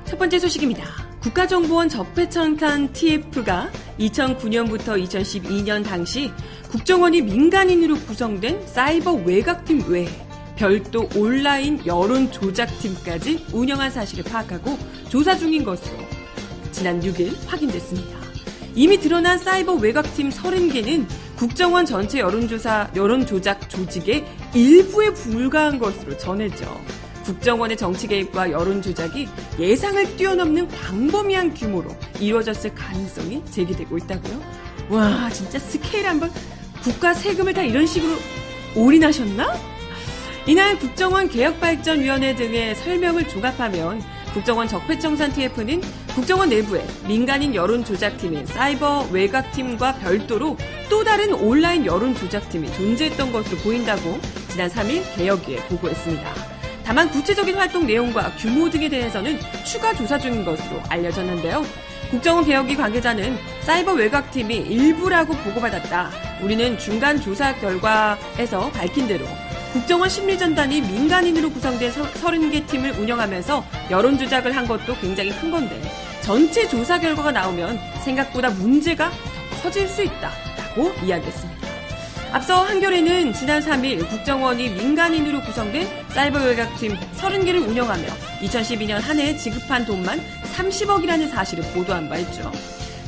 첫 0.04 0.18
번째 0.18 0.38
소식입니다. 0.40 0.84
국가정보원 1.22 1.88
적폐청산 1.88 2.92
TF가 2.92 3.70
2009년부터 3.98 5.02
2012년 5.02 5.82
당시 5.82 6.30
국정원이 6.70 7.22
민간인으로 7.22 7.94
구성된 7.94 8.66
사이버 8.66 9.12
외곽팀 9.14 9.88
외에 9.88 10.06
별도 10.56 11.08
온라인 11.16 11.80
여론 11.86 12.30
조작팀까지 12.30 13.46
운영한 13.54 13.90
사실을 13.90 14.22
파악하고 14.24 14.76
조사 15.08 15.34
중인 15.34 15.64
것으로 15.64 16.01
지난 16.82 17.00
6일 17.00 17.32
확인됐습니다. 17.46 18.18
이미 18.74 18.98
드러난 18.98 19.38
사이버 19.38 19.74
외곽팀 19.74 20.30
30개는 20.30 21.06
국정원 21.36 21.86
전체 21.86 22.18
여론조사, 22.18 22.90
여론조작 22.96 23.70
조직의 23.70 24.24
일부에 24.52 25.10
불과한 25.10 25.78
것으로 25.78 26.18
전해져 26.18 26.66
국정원의 27.24 27.76
정치 27.76 28.08
개입과 28.08 28.50
여론 28.50 28.82
조작이 28.82 29.28
예상을 29.60 30.16
뛰어넘는 30.16 30.66
광범위한 30.66 31.54
규모로 31.54 31.88
이루어졌을 32.18 32.74
가능성이 32.74 33.44
제기되고 33.48 33.98
있다고요? 33.98 34.42
와, 34.88 35.30
진짜 35.30 35.60
스케일 35.60 36.08
한번 36.08 36.32
국가 36.82 37.14
세금을 37.14 37.54
다 37.54 37.62
이런 37.62 37.86
식으로 37.86 38.16
올인하셨나? 38.74 39.54
이날 40.48 40.76
국정원 40.80 41.28
개혁발전위원회 41.28 42.34
등의 42.34 42.74
설명을 42.74 43.28
종합하면 43.28 44.02
국정원 44.32 44.66
적폐청산 44.66 45.32
TF는 45.32 45.82
국정원 46.14 46.48
내부에 46.48 46.86
민간인 47.06 47.54
여론조작팀인 47.54 48.46
사이버 48.46 49.08
외곽팀과 49.10 49.96
별도로 49.96 50.56
또 50.88 51.04
다른 51.04 51.32
온라인 51.34 51.84
여론조작팀이 51.84 52.72
존재했던 52.72 53.32
것으로 53.32 53.58
보인다고 53.58 54.18
지난 54.48 54.70
3일 54.70 55.02
개혁위에 55.16 55.56
보고했습니다. 55.68 56.34
다만 56.84 57.10
구체적인 57.10 57.54
활동 57.54 57.86
내용과 57.86 58.32
규모 58.36 58.68
등에 58.68 58.88
대해서는 58.88 59.38
추가 59.64 59.94
조사 59.94 60.18
중인 60.18 60.44
것으로 60.44 60.80
알려졌는데요. 60.88 61.64
국정원 62.10 62.44
개혁위 62.44 62.76
관계자는 62.76 63.38
사이버 63.62 63.92
외곽팀이 63.92 64.54
일부라고 64.56 65.34
보고받았다. 65.34 66.10
우리는 66.42 66.76
중간 66.78 67.20
조사 67.20 67.54
결과에서 67.56 68.70
밝힌 68.72 69.06
대로 69.06 69.24
국정원 69.72 70.08
심리전단이 70.08 70.82
민간인으로 70.82 71.50
구성된 71.50 71.90
30개 71.92 72.66
팀을 72.66 72.92
운영하면서 72.92 73.64
여론 73.90 74.18
조작을 74.18 74.54
한 74.54 74.66
것도 74.66 74.94
굉장히 74.96 75.30
큰 75.30 75.50
건데 75.50 75.80
전체 76.20 76.68
조사 76.68 76.98
결과가 77.00 77.32
나오면 77.32 77.78
생각보다 78.04 78.50
문제가 78.50 79.10
더 79.10 79.62
커질 79.62 79.88
수 79.88 80.02
있다라고 80.02 80.92
이야기했습니다. 81.04 81.62
앞서 82.32 82.62
한겨레는 82.62 83.32
지난 83.34 83.62
3일 83.62 84.08
국정원이 84.08 84.70
민간인으로 84.70 85.40
구성된 85.42 85.86
사이버 86.10 86.38
외곽팀 86.38 86.96
30개를 87.18 87.66
운영하며 87.68 88.04
2012년 88.42 89.00
한 89.00 89.18
해 89.18 89.36
지급한 89.36 89.84
돈만 89.84 90.20
30억이라는 90.54 91.30
사실을 91.30 91.64
보도한 91.72 92.08
바 92.08 92.16
있죠. 92.18 92.50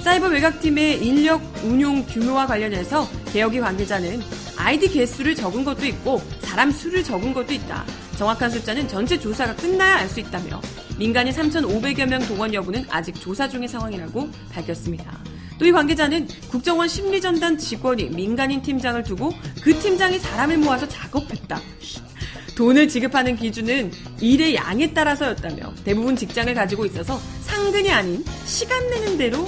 사이버 0.05 0.27
외곽팀의 0.29 1.03
인력 1.03 1.40
운용 1.64 2.05
규모와 2.05 2.47
관련해서 2.47 3.09
개혁위 3.33 3.59
관계자는 3.61 4.21
아이디 4.55 4.87
개수를 4.90 5.35
적은 5.35 5.64
것도 5.64 5.87
있고 5.87 6.21
사람 6.40 6.71
수를 6.71 7.03
적은 7.03 7.33
것도 7.33 7.55
있다. 7.55 7.87
정확한 8.19 8.51
숫자는 8.51 8.87
전체 8.87 9.19
조사가 9.19 9.57
끝나야 9.57 9.97
알 9.97 10.09
수 10.11 10.21
있다며 10.21 10.61
민간인 10.99 11.33
3,500여 11.33 12.07
명 12.07 12.21
동원 12.29 12.53
여부는 12.53 12.85
아직 12.90 13.19
조사 13.19 13.49
중의 13.49 13.67
상황이라고 13.67 14.29
밝혔습니다. 14.53 15.19
또 15.59 15.64
이 15.64 15.73
관계자는 15.73 16.29
국정원 16.51 16.87
심리전단 16.87 17.57
직원이 17.57 18.11
민간인 18.11 18.61
팀장을 18.61 19.03
두고 19.05 19.33
그 19.62 19.73
팀장이 19.79 20.19
사람을 20.19 20.59
모아서 20.59 20.87
작업했다. 20.87 21.59
돈을 22.55 22.88
지급하는 22.88 23.37
기준은 23.37 23.90
일의 24.21 24.55
양에 24.55 24.93
따라서였다며 24.93 25.73
대부분 25.83 26.14
직장을 26.14 26.53
가지고 26.53 26.85
있어서 26.85 27.19
상근이 27.40 27.90
아닌 27.90 28.23
시간 28.45 28.87
내는 28.90 29.17
대로 29.17 29.47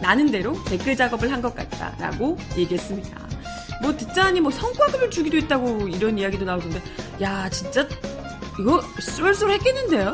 나는 0.00 0.30
대로 0.30 0.54
댓글 0.64 0.96
작업을 0.96 1.30
한 1.32 1.42
것 1.42 1.54
같다라고 1.54 2.36
얘기했습니다. 2.56 3.16
뭐 3.80 3.96
듣자니 3.96 4.40
뭐 4.40 4.50
성과급을 4.50 5.10
주기도 5.10 5.36
했다고 5.36 5.86
이런 5.88 6.18
이야기도 6.18 6.44
나오던데 6.44 6.82
야 7.22 7.48
진짜 7.48 7.86
이거 8.58 8.82
쏠쏠했겠는데요? 9.00 10.12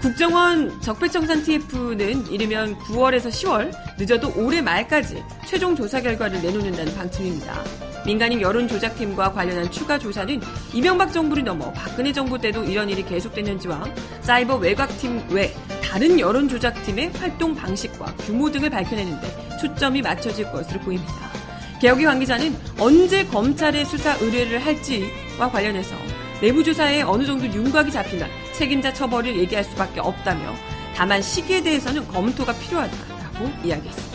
국정원 0.00 0.80
적폐청산 0.80 1.42
TF는 1.42 2.30
이르면 2.30 2.78
9월에서 2.78 3.28
10월, 3.28 3.72
늦어도 3.98 4.32
올해 4.36 4.62
말까지 4.62 5.22
최종 5.44 5.74
조사 5.74 6.00
결과를 6.00 6.40
내놓는다는 6.40 6.94
방침입니다. 6.94 7.62
민간인 8.06 8.40
여론조작팀과 8.40 9.32
관련한 9.32 9.70
추가 9.72 9.98
조사는 9.98 10.40
이명박 10.72 11.12
정부를 11.12 11.42
넘어 11.44 11.72
박근혜 11.72 12.12
정부 12.12 12.38
때도 12.38 12.62
이런 12.64 12.88
일이 12.88 13.04
계속됐는지와 13.04 13.84
사이버 14.22 14.56
외곽팀 14.56 15.26
외 15.30 15.52
다른 15.90 16.20
여론조작팀의 16.20 17.12
활동 17.14 17.54
방식과 17.54 18.14
규모 18.18 18.50
등을 18.50 18.68
밝혀내는데 18.68 19.56
초점이 19.58 20.02
맞춰질 20.02 20.52
것으로 20.52 20.78
보입니다. 20.80 21.14
개혁위 21.80 22.04
관계자는 22.04 22.54
언제 22.78 23.24
검찰에 23.24 23.84
수사 23.86 24.14
의뢰를 24.16 24.58
할지와 24.58 25.50
관련해서 25.50 25.96
내부 26.42 26.62
조사에 26.62 27.02
어느 27.02 27.24
정도 27.24 27.46
윤곽이 27.46 27.90
잡히면 27.90 28.28
책임자 28.52 28.92
처벌을 28.92 29.34
얘기할 29.38 29.64
수밖에 29.64 30.00
없다며 30.00 30.54
다만 30.94 31.22
시기에 31.22 31.62
대해서는 31.62 32.06
검토가 32.08 32.52
필요하다라고 32.52 33.50
이야기했습니다. 33.64 34.07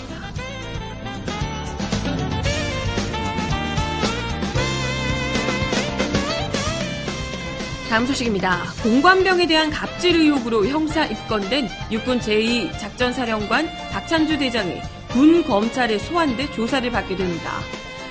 다음 7.94 8.08
소식입니다. 8.08 8.64
공관병에 8.82 9.46
대한 9.46 9.70
갑질 9.70 10.16
의혹으로 10.16 10.66
형사 10.66 11.06
입건된 11.06 11.70
육군 11.92 12.20
제2작전사령관 12.22 13.70
박찬주 13.92 14.40
대장이 14.40 14.82
군 15.10 15.44
검찰에 15.44 16.00
소환돼 16.00 16.52
조사를 16.54 16.90
받게 16.90 17.16
됩니다. 17.16 17.52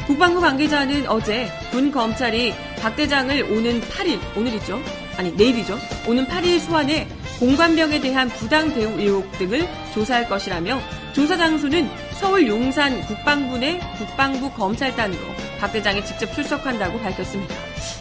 국방부 0.07 0.41
관계자는 0.41 1.09
어제 1.09 1.51
군 1.73 1.91
검찰이 1.91 2.55
박 2.81 2.95
대장을 2.95 3.43
오는 3.51 3.81
8일, 3.81 4.21
오늘이죠. 4.37 4.81
아니 5.17 5.33
내일이죠. 5.33 5.77
오는 6.07 6.29
8일 6.29 6.61
소환에 6.61 7.09
공관병에 7.41 8.01
대한 8.01 8.29
부당 8.29 8.73
대우 8.73 8.89
의혹 9.01 9.33
등을 9.33 9.69
조사할 9.93 10.29
것이라며 10.29 10.81
조사 11.13 11.37
장소는 11.37 11.91
서울 12.21 12.47
용산 12.47 13.01
국방부 13.07 13.59
내 13.59 13.81
국방부 13.99 14.49
검찰단으로 14.53 15.21
박 15.63 15.71
대장이 15.71 16.05
직접 16.05 16.27
출석한다고 16.35 16.99
밝혔습니다. 16.99 17.55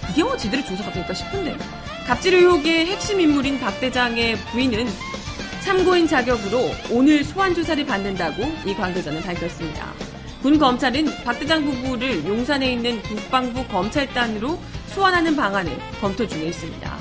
이게 0.09 0.23
뭐 0.23 0.35
제대로 0.35 0.65
조사가 0.65 0.91
될까 0.93 1.13
싶은데 1.13 1.55
갑질 2.07 2.33
의혹의 2.33 2.87
핵심 2.87 3.21
인물인 3.21 3.59
박 3.59 3.79
대장의 3.79 4.35
부인은 4.51 4.87
참고인 5.63 6.07
자격으로 6.07 6.59
오늘 6.89 7.23
소환 7.23 7.53
조사를 7.53 7.85
받는다고 7.85 8.51
이 8.65 8.73
관계자는 8.73 9.21
밝혔습니다. 9.21 9.93
군 10.41 10.57
검찰은 10.57 11.23
박 11.23 11.39
대장 11.39 11.63
부부를 11.63 12.25
용산에 12.25 12.73
있는 12.73 12.99
국방부 13.03 13.63
검찰단으로 13.67 14.59
소환하는 14.87 15.35
방안을 15.35 15.71
검토 16.01 16.27
중에 16.27 16.45
있습니다. 16.45 17.00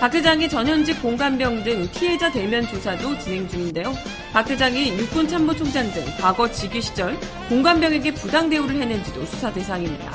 박 0.00 0.08
대장의 0.08 0.48
전현직 0.48 1.02
공관병 1.02 1.62
등 1.62 1.86
피해자 1.92 2.32
대면 2.32 2.66
조사도 2.68 3.18
진행 3.18 3.46
중인데요. 3.46 3.92
박 4.32 4.46
대장이 4.46 4.98
육군 4.98 5.28
참모총장 5.28 5.92
등 5.92 6.02
과거 6.18 6.50
직위 6.50 6.80
시절 6.80 7.18
공관병에게 7.50 8.14
부당 8.14 8.48
대우를 8.48 8.80
했는지도 8.80 9.26
수사 9.26 9.52
대상입니다. 9.52 10.10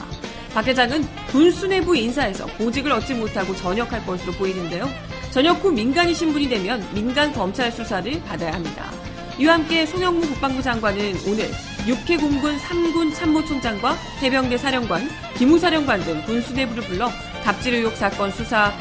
박 0.55 0.65
대장은 0.65 1.05
군 1.27 1.51
수뇌부 1.51 1.95
인사에서 1.95 2.47
보직을 2.57 2.91
얻지 2.93 3.13
못하고 3.13 3.55
전역할 3.55 4.03
것으로 4.07 4.31
보이는데요. 4.31 4.89
전역 5.29 5.63
후 5.63 5.71
민간이 5.71 6.15
신분이 6.15 6.49
되면 6.49 6.83
민간 6.95 7.31
검찰 7.31 7.71
수사를 7.71 8.19
받아야 8.23 8.53
합니다. 8.53 8.89
이와 9.37 9.53
함께 9.53 9.85
송영무 9.85 10.21
국방부 10.21 10.63
장관은 10.63 11.15
오늘 11.27 11.51
육해 11.85 12.17
공군 12.17 12.57
3군 12.57 13.13
참모총장과 13.13 13.93
해병대 14.23 14.57
사령관, 14.57 15.07
기무사령관 15.37 16.03
등 16.03 16.23
군수 16.25 16.53
내부를 16.53 16.81
불러 16.85 17.11
갑질 17.43 17.75
의혹 17.75 17.95
사건 17.95 18.31
수사 18.31 18.73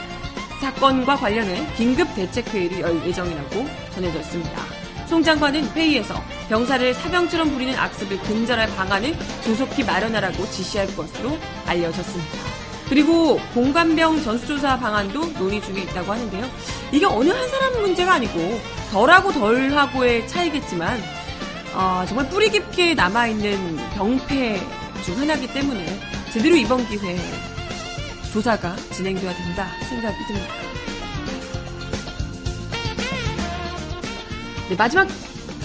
사건과 0.61 1.17
관련해 1.17 1.67
긴급 1.77 2.15
대책회의를 2.15 2.81
열 2.81 3.07
예정이라고 3.07 3.67
전해졌습니다. 3.95 4.63
송 5.07 5.23
장관은 5.23 5.67
회의에서 5.73 6.15
병사를 6.49 6.95
사병처럼 6.95 7.51
부리는 7.51 7.77
악습을 7.79 8.19
근절할 8.21 8.75
방안을 8.75 9.15
조속히 9.43 9.85
마련하라고 9.85 10.49
지시할 10.51 10.95
것으로 10.97 11.39
알려졌습니다. 11.67 12.39
그리고 12.89 13.39
공관병 13.55 14.23
전수조사 14.23 14.79
방안도 14.79 15.35
논의 15.35 15.61
중에 15.63 15.83
있다고 15.83 16.13
하는데요. 16.13 16.51
이게 16.93 17.07
어느 17.07 17.31
한 17.31 17.49
사람 17.49 17.81
문제가 17.81 18.15
아니고 18.15 18.61
덜하고 18.93 19.33
덜하고의 19.33 20.29
차이겠지만 20.29 21.01
어, 21.75 22.05
정말 22.07 22.29
뿌리 22.29 22.51
깊게 22.51 22.95
남아있는 22.95 23.77
병폐 23.95 24.61
중 25.05 25.19
하나이기 25.19 25.53
때문에 25.53 26.01
제대로 26.33 26.57
이번 26.57 26.87
기회에 26.87 27.19
조사가 28.35 28.75
진행돼야 28.91 29.33
된다 29.33 29.69
생각이 29.89 30.17
듭니다. 30.27 30.49
네, 34.69 34.75
마지막 34.75 35.09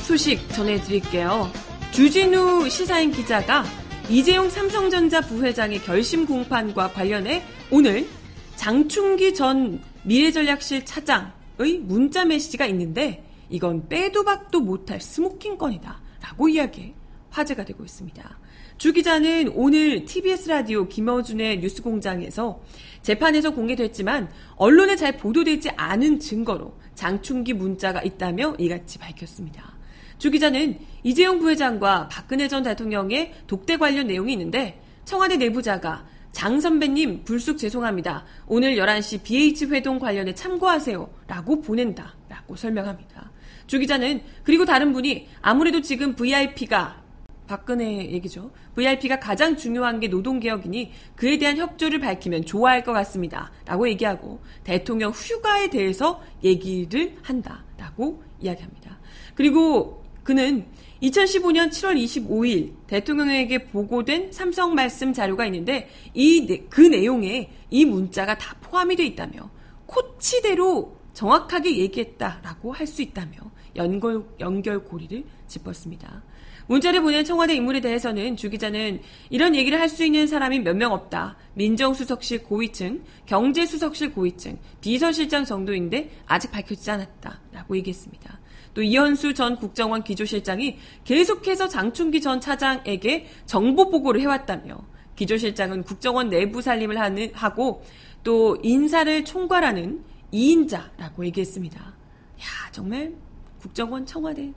소식 0.04 0.48
전해드릴게요. 0.54 1.52
주진우 1.92 2.70
시사인 2.70 3.12
기자가 3.12 3.66
이재용 4.08 4.52
삼성전자 4.52 5.20
부회장의 5.20 5.82
결심 5.82 6.28
공판과 6.28 6.92
관련해 6.92 7.44
오늘 7.72 8.08
장충기 8.56 9.34
전 9.34 9.82
미래전략실 10.04 10.86
차장의 10.86 11.80
문자 11.82 12.24
메시지가 12.24 12.68
있는데 12.68 13.28
이건 13.50 13.90
빼도 13.90 14.24
박도 14.24 14.60
못할 14.60 15.02
smoking 15.02 15.58
gun이다. 15.58 16.00
라고 16.22 16.48
이야기해 16.48 16.94
화제가 17.32 17.66
되고 17.66 17.84
있습니다. 17.84 18.38
주 18.80 18.94
기자는 18.94 19.52
오늘 19.56 20.06
TBS 20.06 20.48
라디오 20.48 20.88
김어준의 20.88 21.60
뉴스공장에서 21.60 22.62
재판에서 23.02 23.54
공개됐지만 23.54 24.30
언론에 24.56 24.96
잘 24.96 25.18
보도되지 25.18 25.72
않은 25.76 26.22
증거로 26.22 26.80
장충기 26.96 27.52
문자가 27.52 28.02
있다며 28.02 28.56
이같이 28.58 28.98
밝혔습니다. 28.98 29.76
주 30.18 30.32
기자는 30.32 30.80
이재용 31.04 31.40
부회장과 31.40 32.08
박근혜 32.08 32.48
전 32.48 32.64
대통령의 32.64 33.34
독대 33.48 33.76
관련 33.76 34.08
내용이 34.08 34.32
있는데 34.32 34.82
청와대 35.04 35.36
내부자가 35.36 36.06
장 36.32 36.62
선배님 36.62 37.26
불쑥 37.26 37.58
죄송합니다. 37.58 38.24
오늘 38.48 38.78
11시 38.78 39.24
BH 39.24 39.66
회동 39.72 40.00
관련에 40.00 40.34
참고하세요. 40.34 41.10
라고 41.28 41.60
보낸다. 41.60 42.16
라고 42.30 42.56
설명합니다. 42.56 43.30
주 43.68 43.78
기자는 43.78 44.22
그리고 44.44 44.64
다른 44.64 44.94
분이 44.94 45.28
아무래도 45.42 45.82
지금 45.82 46.16
VIP가 46.16 47.09
박근혜 47.50 48.12
얘기죠. 48.12 48.52
VIP가 48.76 49.20
가장 49.20 49.58
중요한 49.58 50.00
게 50.00 50.08
노동개혁이니 50.08 50.92
그에 51.16 51.40
대한 51.40 51.58
협조를 51.58 52.00
밝히면 52.00 52.46
좋아할 52.46 52.84
것 52.84 52.94
같습니다. 52.94 53.52
라고 53.66 53.90
얘기하고 53.90 54.40
대통령 54.64 55.10
휴가에 55.12 55.72
대해서 55.72 56.22
얘기를 56.44 57.18
한다. 57.24 57.66
라고 57.76 58.24
이야기합니다. 58.40 59.00
그리고 59.34 60.04
그는 60.24 60.68
2015년 61.02 61.70
7월 61.70 61.98
25일 62.04 62.74
대통령에게 62.86 63.66
보고된 63.70 64.32
삼성 64.32 64.76
말씀 64.76 65.12
자료가 65.12 65.46
있는데 65.48 65.90
이 66.14 66.46
그 66.70 66.82
내용에 66.82 67.50
이 67.72 67.84
문자가 67.84 68.38
다 68.38 68.56
포함이 68.62 68.96
돼 68.96 69.06
있다며 69.06 69.50
코치대로 69.88 70.96
정확하게 71.14 71.80
얘기했다라고 71.80 72.74
할 72.74 72.86
수 72.86 73.02
있다며 73.02 73.38
연결, 73.76 74.24
연결고리를 74.40 75.24
짚었습니다. 75.48 76.22
문자를 76.70 77.02
보낸 77.02 77.26
청와대 77.26 77.56
인물에 77.56 77.82
대해서는 77.82 78.38
주 78.38 78.50
기자는 78.50 79.02
이런 79.32 79.56
얘기를 79.56 79.80
할 79.80 79.90
수 79.90 80.06
있는 80.06 80.28
사람이 80.28 80.60
몇 80.60 80.76
명 80.76 80.94
없다. 80.94 81.36
민정수석실 81.56 82.44
고위층, 82.44 83.04
경제수석실 83.26 84.14
고위층, 84.14 84.60
비서실장 84.80 85.46
정도인데 85.46 86.12
아직 86.28 86.52
밝혀지지 86.52 86.92
않았다. 86.92 87.42
라고 87.52 87.76
얘기했습니다. 87.76 88.40
또 88.76 88.84
이현수 88.84 89.34
전 89.34 89.56
국정원 89.56 90.04
기조실장이 90.04 90.78
계속해서 91.06 91.68
장충기 91.68 92.22
전 92.22 92.40
차장에게 92.40 93.26
정보 93.48 93.90
보고를 93.90 94.22
해왔다며 94.22 94.78
기조실장은 95.16 95.82
국정원 95.84 96.30
내부 96.30 96.62
살림을 96.62 97.00
하는, 97.00 97.32
하고 97.34 97.84
또 98.24 98.58
인사를 98.62 99.26
총괄하는 99.26 100.04
2인자라고 100.32 101.26
얘기했습니다. 101.26 101.82
야, 101.82 102.72
정말 102.72 103.16
국정원, 103.60 104.06
청와대 104.06 104.54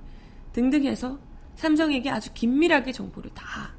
등등 0.52 0.84
해서 0.84 1.18
삼성에게 1.56 2.10
아주 2.10 2.32
긴밀하게 2.32 2.92
정보를 2.92 3.30
다 3.34 3.72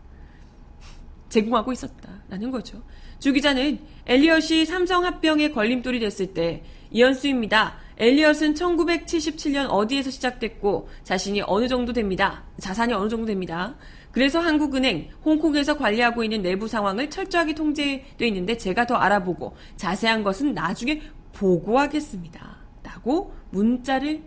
제공하고 1.30 1.72
있었다라는 1.72 2.52
거죠. 2.52 2.82
주 3.20 3.34
기자는 3.34 3.80
엘리엇이 4.06 4.66
삼성 4.66 5.06
합병에 5.06 5.52
걸림돌이 5.52 6.00
됐을 6.00 6.34
때 6.34 6.64
이현수입니다. 6.92 7.78
엘리엇은 7.98 8.54
1977년 8.54 9.68
어디에서 9.70 10.12
시작됐고 10.12 10.90
자신이 11.04 11.42
어느 11.46 11.68
정도 11.68 11.94
됩니다. 11.94 12.44
자산이 12.60 12.94
어느 12.94 13.10
정도 13.10 13.28
됩니다. 13.28 13.76
그래서 14.12 14.40
한국은행, 14.40 15.10
홍콩에서 15.26 15.78
관리하고 15.78 16.24
있는 16.24 16.44
내부 16.44 16.68
상황을 16.68 17.10
철저하게 17.10 17.56
통제되어 17.56 18.28
있는데 18.28 18.58
제가 18.58 18.86
더 18.86 18.96
알아보고 18.96 19.56
자세한 19.76 20.24
것은 20.24 20.54
나중에 20.54 21.02
보고하겠습니다. 21.34 22.58
라고 22.84 23.34
문자를 23.50 24.22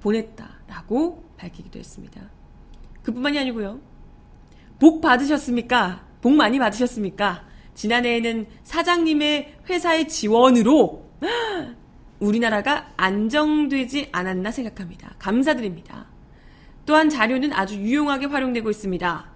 보냈다라고 0.00 1.30
밝히기도 1.36 1.78
했습니다. 1.78 2.39
그뿐만이 3.02 3.38
아니고요. 3.38 3.80
복 4.78 5.00
받으셨습니까? 5.00 6.06
복 6.20 6.32
많이 6.32 6.58
받으셨습니까? 6.58 7.44
지난해에는 7.74 8.46
사장님의 8.64 9.58
회사의 9.68 10.08
지원으로 10.08 11.08
우리나라가 12.20 12.92
안정되지 12.96 14.08
않았나 14.12 14.50
생각합니다. 14.50 15.14
감사드립니다. 15.18 16.06
또한 16.84 17.08
자료는 17.08 17.52
아주 17.52 17.76
유용하게 17.76 18.26
활용되고 18.26 18.68
있습니다. 18.68 19.30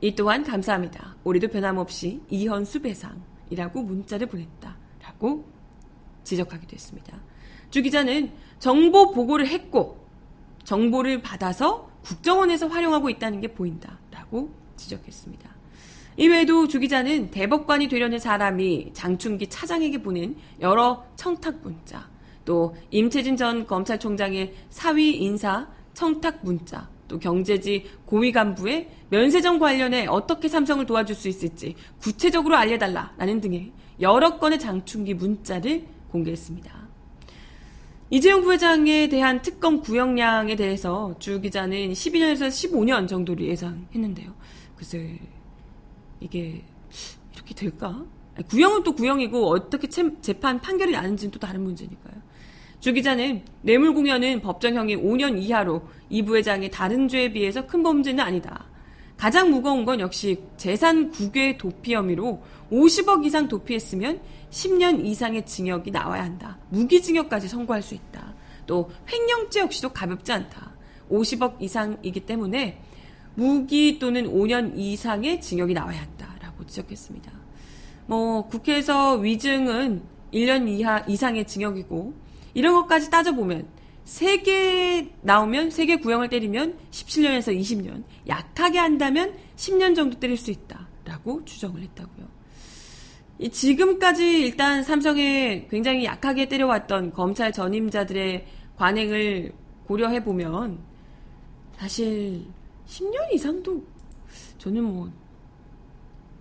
이 0.00 0.14
또한 0.14 0.44
감사합니다. 0.44 1.16
올해도 1.24 1.48
변함없이 1.48 2.22
이현수 2.30 2.82
배상이라고 2.82 3.82
문자를 3.82 4.26
보냈다. 4.26 4.76
라고 5.02 5.44
지적하기도 6.24 6.72
했습니다. 6.72 7.20
주 7.70 7.82
기자는 7.82 8.32
정보 8.58 9.10
보고를 9.10 9.48
했고 9.48 10.06
정보를 10.64 11.22
받아서 11.22 11.90
국정원에서 12.04 12.68
활용하고 12.68 13.10
있다는 13.10 13.40
게 13.40 13.48
보인다라고 13.48 14.50
지적했습니다. 14.76 15.50
이외에도 16.16 16.68
주 16.68 16.78
기자는 16.78 17.30
대법관이 17.30 17.88
되려는 17.88 18.18
사람이 18.18 18.90
장충기 18.92 19.48
차장에게 19.48 20.02
보낸 20.02 20.36
여러 20.60 21.04
청탁 21.16 21.60
문자, 21.62 22.08
또 22.44 22.76
임채진 22.90 23.36
전 23.36 23.66
검찰총장의 23.66 24.54
사위 24.70 25.16
인사 25.16 25.66
청탁 25.94 26.40
문자, 26.42 26.88
또 27.08 27.18
경제지 27.18 27.90
고위 28.04 28.30
간부의 28.32 28.90
면세점 29.10 29.58
관련해 29.58 30.06
어떻게 30.06 30.48
삼성을 30.48 30.84
도와줄 30.86 31.16
수 31.16 31.28
있을지 31.28 31.74
구체적으로 32.00 32.56
알려달라라는 32.56 33.40
등의 33.40 33.72
여러 34.00 34.38
건의 34.38 34.58
장충기 34.58 35.14
문자를 35.14 35.84
공개했습니다. 36.10 36.83
이재용 38.14 38.42
부회장에 38.42 39.08
대한 39.08 39.42
특검 39.42 39.80
구형량에 39.80 40.54
대해서 40.54 41.16
주 41.18 41.40
기자는 41.40 41.90
12년에서 41.90 42.46
15년 42.46 43.08
정도를 43.08 43.44
예상했는데요. 43.48 44.32
글쎄, 44.76 45.18
이게 46.20 46.62
이렇게 47.34 47.54
될까? 47.56 48.04
구형은 48.48 48.84
또 48.84 48.94
구형이고 48.94 49.48
어떻게 49.48 49.88
재판 49.88 50.60
판결이 50.60 50.92
나는지는 50.92 51.32
또 51.32 51.40
다른 51.40 51.64
문제니까요. 51.64 52.14
주 52.78 52.92
기자는 52.92 53.42
뇌물 53.62 53.92
공여는 53.92 54.42
법정형이 54.42 54.94
5년 54.94 55.36
이하로 55.42 55.82
이 56.08 56.22
부회장의 56.22 56.70
다른 56.70 57.08
죄에 57.08 57.32
비해서 57.32 57.66
큰 57.66 57.82
범죄는 57.82 58.22
아니다. 58.22 58.64
가장 59.16 59.50
무거운 59.50 59.84
건 59.84 60.00
역시 60.00 60.42
재산 60.56 61.10
국외 61.10 61.56
도피 61.56 61.94
혐의로 61.94 62.42
50억 62.70 63.24
이상 63.24 63.48
도피했으면 63.48 64.20
10년 64.50 65.04
이상의 65.04 65.46
징역이 65.46 65.90
나와야 65.90 66.24
한다. 66.24 66.58
무기징역까지 66.70 67.48
선고할 67.48 67.82
수 67.82 67.94
있다. 67.94 68.34
또 68.66 68.90
횡령죄 69.10 69.60
역시도 69.60 69.90
가볍지 69.90 70.32
않다. 70.32 70.72
50억 71.10 71.60
이상이기 71.60 72.20
때문에 72.20 72.80
무기 73.34 73.98
또는 73.98 74.24
5년 74.26 74.72
이상의 74.76 75.40
징역이 75.40 75.74
나와야 75.74 76.02
한다라고 76.02 76.66
지적했습니다. 76.66 77.32
뭐 78.06 78.46
국회에서 78.48 79.14
위증은 79.16 80.02
1년 80.32 80.68
이하 80.68 81.00
이상의 81.06 81.46
징역이고 81.46 82.14
이런 82.54 82.74
것까지 82.74 83.10
따져보면 83.10 83.66
3개 84.04 85.10
나오면 85.22 85.70
3개 85.70 86.02
구형을 86.02 86.28
때리면 86.28 86.78
17년에서 86.90 87.58
20년, 87.58 88.04
약하게 88.28 88.78
한다면 88.78 89.34
10년 89.56 89.96
정도 89.96 90.18
때릴 90.18 90.36
수 90.36 90.50
있다라고 90.50 91.44
추정을 91.44 91.80
했다고요. 91.82 92.34
지금까지 93.50 94.40
일단 94.42 94.82
삼성에 94.82 95.66
굉장히 95.70 96.04
약하게 96.04 96.48
때려왔던 96.48 97.12
검찰 97.12 97.52
전임자들의 97.52 98.46
관행을 98.76 99.52
고려해 99.86 100.22
보면 100.22 100.78
사실 101.76 102.46
10년 102.86 103.32
이상도 103.32 103.84
저는 104.58 104.84
뭐 104.84 105.10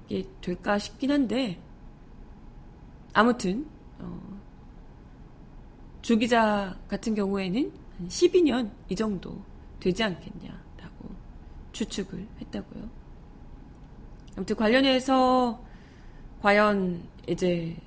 이게 0.08 0.28
될까 0.42 0.78
싶긴 0.78 1.12
한데 1.12 1.60
아무튼 3.14 3.66
어, 3.66 3.73
주 6.04 6.18
기자 6.18 6.78
같은 6.90 7.16
경우에는 7.16 7.72
한 7.98 8.08
12년 8.10 8.70
이 8.90 8.96
정도 8.96 9.42
되지 9.80 10.04
않겠냐라고 10.04 11.10
추측을 11.72 12.28
했다고요. 12.42 12.90
아무튼 14.36 14.56
관련해서 14.58 15.64
과연 16.42 17.02
이제 17.26 17.78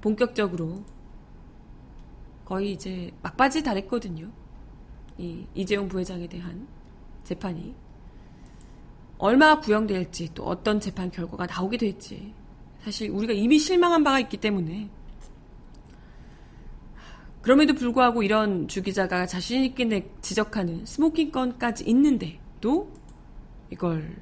본격적으로 0.00 0.82
거의 2.46 2.72
이제 2.72 3.12
막바지 3.22 3.62
달했거든요. 3.62 4.30
이 5.18 5.44
이재용 5.54 5.88
부회장에 5.88 6.26
대한 6.26 6.66
재판이 7.24 7.74
얼마 9.18 9.60
구형될지 9.60 10.30
또 10.32 10.44
어떤 10.44 10.80
재판 10.80 11.10
결과가 11.10 11.44
나오게 11.44 11.76
될지 11.76 12.32
사실 12.80 13.10
우리가 13.10 13.34
이미 13.34 13.58
실망한 13.58 14.02
바가 14.02 14.18
있기 14.20 14.38
때문에 14.38 14.88
그럼에도 17.42 17.74
불구하고 17.74 18.22
이런 18.22 18.68
주 18.68 18.82
기자가 18.82 19.26
자신 19.26 19.64
있게 19.64 20.08
지적하는 20.22 20.86
smoking 20.86 21.32
gun까지 21.32 21.84
있는데도 21.84 22.92
이걸 23.70 24.16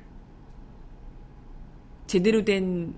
제대로 2.06 2.44
된 2.44 2.94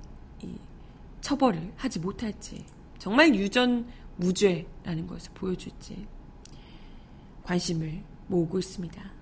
처벌을 1.20 1.72
하지 1.76 1.98
못할지 1.98 2.64
정말 2.98 3.34
유전 3.34 3.86
무죄라는 4.16 5.06
것을 5.08 5.32
보여줄지 5.34 6.06
관심을 7.42 8.02
모으고 8.28 8.60
있습니다. 8.60 9.12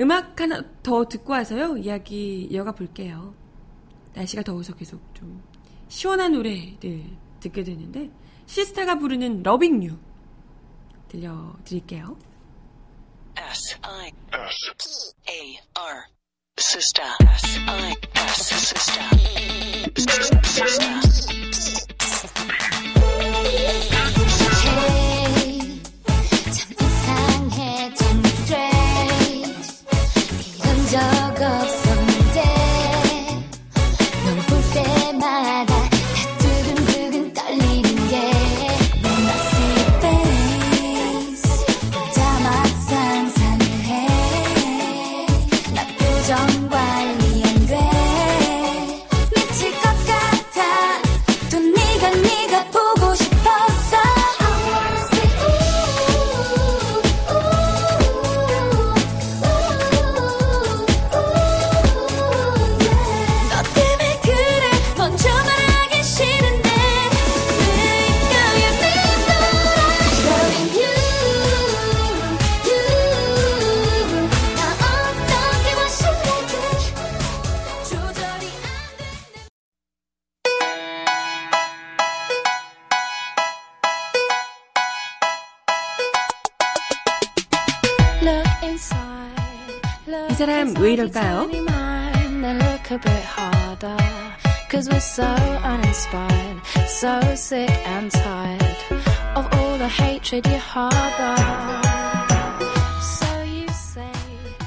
음악 0.00 0.40
하나 0.40 0.62
더 0.82 1.06
듣고 1.06 1.32
와서요 1.32 1.76
이야기 1.76 2.42
이어가 2.50 2.72
볼게요. 2.72 3.32
날씨가 4.14 4.42
더워서 4.42 4.74
계속 4.74 5.00
좀 5.14 5.40
시원한 5.88 6.32
노래를 6.32 7.04
듣게 7.40 7.62
되는데 7.62 8.10
시스타가 8.46 8.98
부르는 8.98 9.42
러빙 9.42 9.82
유 9.84 9.98
들려드릴게요. 11.08 12.16
S 13.36 13.78
I 13.82 14.10
S 14.32 14.72
P 14.78 14.88
A 15.30 15.58
R 15.74 16.04
Sister 16.58 17.06
S 17.20 17.58
I 17.66 17.94
S 18.14 18.54
Sister 18.54 19.08
Sister 19.96 21.26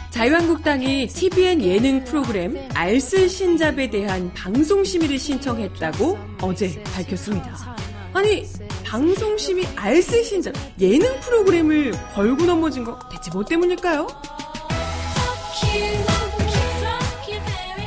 자유한국당이 0.09 1.07
TVN 1.07 1.61
예능 1.61 2.01
프로그램 2.05 2.55
알쓸 2.73 3.27
신잡에 3.27 3.89
대한 3.89 4.33
방송 4.33 4.85
심의를 4.85 5.19
신청했다고 5.19 6.17
어제 6.41 6.81
밝혔습니다. 6.95 7.75
아니, 8.13 8.45
방송 8.85 9.37
심의 9.37 9.67
알쓸 9.75 10.23
신잡 10.23 10.53
예능 10.79 11.19
프로그램을 11.19 11.91
걸고 12.13 12.45
넘어진 12.45 12.85
거 12.85 12.97
대체 13.11 13.29
뭐 13.31 13.43
때문일까요? 13.43 14.07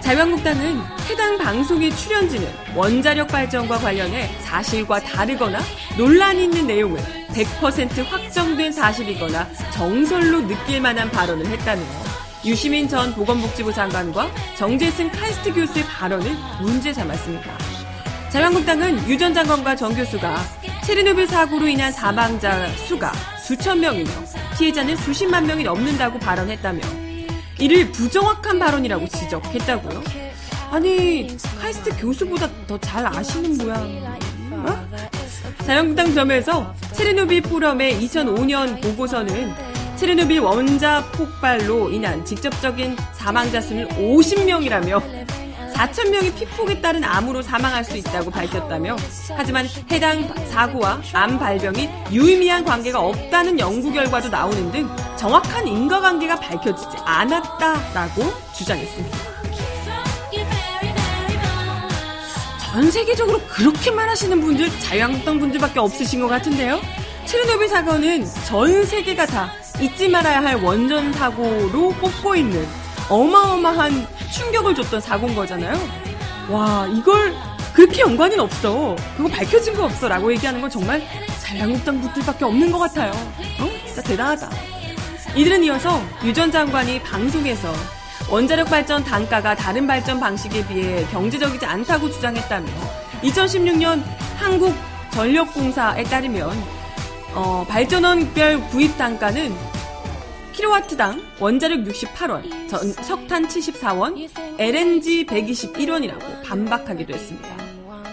자유한국당은 0.02 0.78
해당 1.08 1.38
방송의 1.38 1.96
출연진은 1.96 2.48
원자력 2.76 3.28
발전과 3.28 3.78
관련해 3.78 4.28
사실과 4.40 5.00
다르거나 5.00 5.58
논란이 5.96 6.44
있는 6.44 6.66
내용을 6.66 7.21
100% 7.32 8.04
확정된 8.04 8.72
사실이거나 8.72 9.48
정설로 9.72 10.46
느낄 10.46 10.80
만한 10.80 11.10
발언을 11.10 11.46
했다는 11.46 11.84
유시민 12.44 12.88
전 12.88 13.14
보건복지부 13.14 13.72
장관과 13.72 14.30
정재승 14.56 15.10
카이스트 15.10 15.52
교수의 15.54 15.84
발언을 15.86 16.32
문제 16.60 16.92
삼았습니다. 16.92 17.50
자유한국당은 18.30 19.08
유 19.08 19.16
전 19.18 19.32
장관과 19.34 19.76
정 19.76 19.94
교수가 19.94 20.36
체르노빌 20.84 21.26
사고로 21.28 21.68
인한 21.68 21.92
사망자 21.92 22.68
수가 22.88 23.12
수천 23.46 23.80
명이며 23.80 24.10
피해자는 24.58 24.96
수십만 24.96 25.46
명이 25.46 25.62
넘는다고 25.64 26.18
발언했다며 26.18 26.80
이를 27.58 27.92
부정확한 27.92 28.58
발언이라고 28.58 29.06
지적했다고요? 29.08 30.02
아니 30.72 31.28
카이스트 31.60 31.96
교수보다 31.98 32.48
더 32.66 32.78
잘 32.78 33.06
아시는 33.06 33.58
모양. 33.58 34.02
어? 35.62 35.64
자유한국당 35.64 36.14
점에서 36.14 36.74
체르노빌 36.92 37.42
포럼의 37.42 38.00
2005년 38.00 38.82
보고서는 38.82 39.52
체르노빌 39.96 40.40
원자 40.40 41.04
폭발로 41.12 41.90
인한 41.90 42.24
직접적인 42.24 42.96
사망자 43.12 43.60
수는 43.60 43.88
50명이라며 43.88 45.00
4천명이 45.72 46.34
피폭에 46.34 46.80
따른 46.80 47.02
암으로 47.02 47.42
사망할 47.42 47.82
수 47.84 47.96
있다고 47.96 48.30
밝혔다며 48.30 48.96
하지만 49.30 49.66
해당 49.90 50.28
사고와 50.48 51.00
암 51.12 51.38
발병이 51.38 51.88
유의미한 52.12 52.64
관계가 52.64 53.00
없다는 53.00 53.58
연구 53.58 53.92
결과도 53.92 54.28
나오는 54.28 54.70
등 54.70 54.88
정확한 55.16 55.66
인과관계가 55.66 56.40
밝혀지지 56.40 56.96
않았다라고 57.04 58.22
주장했습니다. 58.54 59.31
전 62.72 62.90
세계적으로 62.90 63.38
그렇게만 63.48 64.08
하시는 64.08 64.40
분들 64.40 64.70
자유한국당 64.80 65.38
분들밖에 65.38 65.78
없으신 65.78 66.20
것 66.20 66.28
같은데요. 66.28 66.80
체르노빌 67.26 67.68
사건은 67.68 68.26
전 68.46 68.84
세계가 68.86 69.26
다 69.26 69.52
잊지 69.80 70.08
말아야 70.08 70.42
할 70.42 70.56
원전 70.62 71.12
사고로 71.12 71.90
꼽고 72.00 72.34
있는 72.34 72.66
어마어마한 73.10 74.06
충격을 74.32 74.74
줬던 74.74 75.00
사고인 75.02 75.34
거잖아요. 75.34 75.78
와 76.48 76.86
이걸 76.90 77.34
그렇게 77.74 78.00
연관은 78.00 78.40
없어. 78.40 78.96
그거 79.16 79.28
밝혀진 79.28 79.74
거 79.74 79.84
없어. 79.84 80.08
라고 80.08 80.32
얘기하는 80.32 80.60
건 80.60 80.70
정말 80.70 81.02
자유한국당 81.42 82.00
분들밖에 82.00 82.44
없는 82.46 82.72
것 82.72 82.78
같아요. 82.78 83.12
어? 83.60 83.70
진짜 83.86 84.02
대단하다. 84.02 84.50
이들은 85.36 85.62
이어서 85.64 86.02
유 86.24 86.32
전 86.32 86.50
장관이 86.50 87.02
방송에서 87.02 87.72
원자력 88.32 88.70
발전 88.70 89.04
단가가 89.04 89.54
다른 89.54 89.86
발전 89.86 90.18
방식에 90.18 90.66
비해 90.66 91.04
경제적이지 91.08 91.66
않다고 91.66 92.10
주장했다며 92.10 92.66
2016년 93.22 94.02
한국전력공사에 94.38 96.04
따르면 96.04 96.50
어, 97.34 97.66
발전원별 97.68 98.68
구입 98.70 98.96
단가는 98.96 99.54
킬로와트당 100.54 101.22
원자력 101.40 101.80
68원, 101.80 102.70
전, 102.70 102.90
석탄 102.92 103.46
74원, 103.46 104.30
LNG 104.58 105.26
121원이라고 105.26 106.42
반박하기도 106.42 107.12
했습니다. 107.12 107.61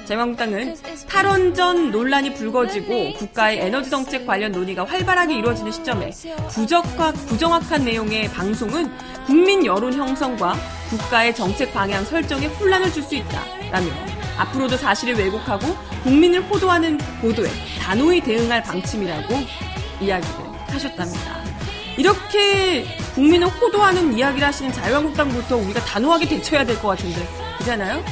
자유한국당은 0.09 0.75
탈원전 1.07 1.91
논란이 1.91 2.33
불거지고 2.33 3.13
국가의 3.13 3.59
에너지 3.59 3.91
정책 3.91 4.25
관련 4.25 4.51
논의가 4.51 4.83
활발하게 4.83 5.35
이루어지는 5.37 5.71
시점에 5.71 6.09
부적확, 6.49 7.13
부정확한 7.27 7.85
내용의 7.85 8.29
방송은 8.31 8.91
국민 9.27 9.63
여론 9.65 9.93
형성과 9.93 10.55
국가의 10.89 11.35
정책 11.35 11.71
방향 11.73 12.03
설정에 12.03 12.47
혼란을 12.47 12.91
줄 12.91 13.03
수 13.03 13.15
있다라며 13.15 13.87
앞으로도 14.37 14.77
사실을 14.77 15.15
왜곡하고 15.15 15.67
국민을 16.03 16.41
호도하는 16.43 16.97
보도에 17.21 17.49
단호히 17.79 18.19
대응할 18.21 18.61
방침이라고 18.63 19.35
이야기를 20.01 20.35
하셨답니다. 20.67 21.39
이렇게 21.97 22.85
국민을 23.15 23.47
호도하는 23.47 24.17
이야기를 24.17 24.47
하시는 24.47 24.71
자유한국당부터 24.71 25.57
우리가 25.57 25.79
단호하게 25.81 26.27
대처해야 26.27 26.65
될 26.65 26.79
것 26.79 26.89
같은데 26.89 27.27
그잖아요? 27.59 28.03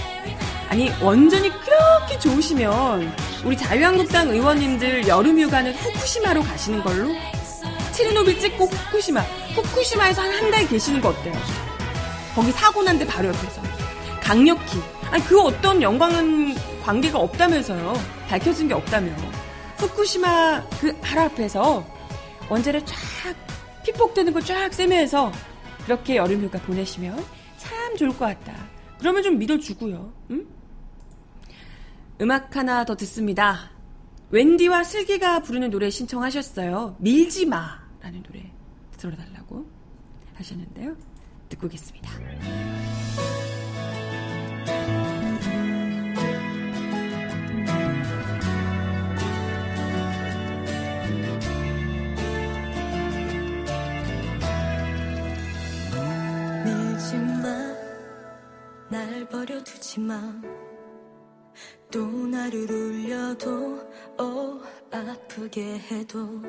아니 0.70 0.90
원전이 1.02 1.50
그렇게 1.62 2.20
좋으시면 2.20 3.14
우리 3.46 3.56
자유한국당 3.58 4.30
의원님들 4.30 5.08
여름 5.08 5.40
휴가는 5.40 5.74
후쿠시마로 5.74 6.42
가시는 6.44 6.84
걸로? 6.84 7.10
체르노빌 7.94 8.40
찍고 8.40 8.66
후쿠시마 8.66 9.22
후쿠시마에서 9.56 10.22
한 10.22 10.32
한 10.32 10.52
달 10.52 10.68
계시는 10.68 11.02
거 11.02 11.10
어때요? 11.10 11.34
거기 12.36 12.52
사고 12.52 12.84
난 12.84 12.98
데 13.00 13.06
바로 13.08 13.30
옆에서 13.30 13.62
강력히 14.22 14.80
아니 15.10 15.24
그 15.26 15.40
어떤 15.42 15.82
영광은 15.82 16.56
관계가 16.84 17.18
없다면서요 17.18 17.94
밝혀진 18.30 18.68
게 18.68 18.74
없다며 18.74 19.12
후쿠시마 19.78 20.64
그 20.82 20.96
바로 21.02 21.22
앞에서 21.22 21.86
원전을 22.50 22.86
쫙 22.86 22.96
피폭되는 23.84 24.34
거 24.34 24.42
쫙 24.42 24.72
쐬면서 24.74 25.32
그렇게 25.86 26.18
여름휴가 26.18 26.60
보내시면 26.60 27.24
참 27.58 27.96
좋을 27.98 28.10
것 28.10 28.20
같다. 28.20 28.54
그러면 29.00 29.24
좀 29.24 29.38
믿어주고요. 29.40 30.12
응? 30.32 30.46
음악 32.22 32.56
하나 32.56 32.84
더 32.86 32.96
듣습니다. 32.96 33.72
웬디와 34.32 34.84
슬기가 34.84 35.42
부르는 35.42 35.70
노래 35.70 35.90
신청하셨어요. 35.90 36.98
밀지 37.00 37.46
마 37.46 37.80
라는 38.02 38.24
노래 38.24 38.52
들어달라고 38.98 39.66
하셨는데요. 40.36 40.96
듣고 41.50 41.68
오겠습니다. 41.68 42.12
날 58.90 59.28
버려두지 59.30 60.00
마. 60.00 60.34
또 61.92 62.06
나를 62.06 62.70
울려도 62.70 63.80
어 64.18 64.60
아프게 64.92 65.80
해도. 65.80 66.42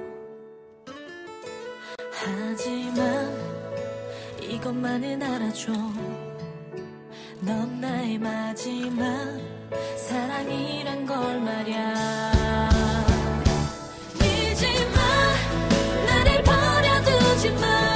하지만 2.12 3.33
이것만은 4.40 5.22
알아줘. 5.22 5.72
넌 7.40 7.81
나의 7.81 8.18
마지막 8.18 9.07
사랑이란 9.96 11.07
걸 11.07 11.40
말야. 11.40 12.70
밀지마. 14.20 14.98
나를 16.07 16.42
버려두지 16.42 17.51
마 17.53 17.88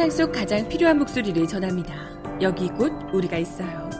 세상 0.00 0.10
속 0.10 0.32
가장 0.32 0.66
필요한 0.66 0.98
목소리를 0.98 1.46
전합니다. 1.46 1.92
여기 2.40 2.68
곧 2.68 2.90
우리가 3.12 3.36
있어요. 3.36 3.90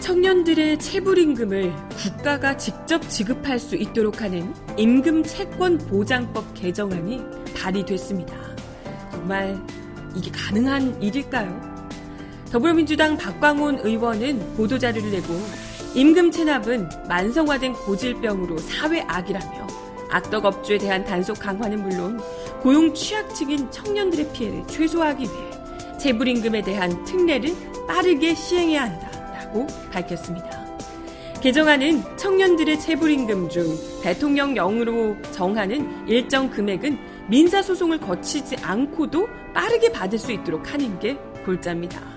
청년들의 0.00 0.78
체불임금을 0.80 1.72
국가가 1.96 2.54
직접 2.58 3.08
지급할 3.08 3.58
수 3.58 3.74
있도록 3.74 4.20
하는 4.20 4.52
임금 4.76 5.22
채권 5.22 5.78
보장법 5.78 6.52
개정안이 6.52 7.22
발의됐습니다. 7.56 8.36
정말 9.12 9.58
이게 10.14 10.30
가능한 10.30 11.02
일일까요? 11.02 11.73
더불어민주당 12.54 13.16
박광훈 13.16 13.80
의원은 13.82 14.54
보도자료를 14.54 15.10
내고 15.10 15.34
임금 15.96 16.30
체납은 16.30 16.88
만성화된 17.08 17.72
고질병으로 17.72 18.58
사회악이라며 18.58 19.66
악덕업주에 20.08 20.78
대한 20.78 21.04
단속 21.04 21.40
강화는 21.40 21.82
물론 21.82 22.20
고용 22.60 22.94
취약층인 22.94 23.72
청년들의 23.72 24.32
피해를 24.32 24.64
최소화하기 24.68 25.24
위해 25.24 25.98
재불임금에 25.98 26.62
대한 26.62 27.02
특례를 27.02 27.52
빠르게 27.88 28.36
시행해야 28.36 28.82
한다라고 28.84 29.66
밝혔습니다. 29.90 30.64
개정안은 31.40 32.16
청년들의 32.16 32.78
재불임금 32.78 33.48
중 33.48 33.64
대통령령으로 34.00 35.16
정하는 35.32 36.08
일정 36.08 36.48
금액은 36.48 36.98
민사소송을 37.30 37.98
거치지 37.98 38.58
않고도 38.62 39.26
빠르게 39.52 39.90
받을 39.90 40.20
수 40.20 40.30
있도록 40.30 40.72
하는 40.72 41.00
게 41.00 41.16
골자입니다. 41.44 42.13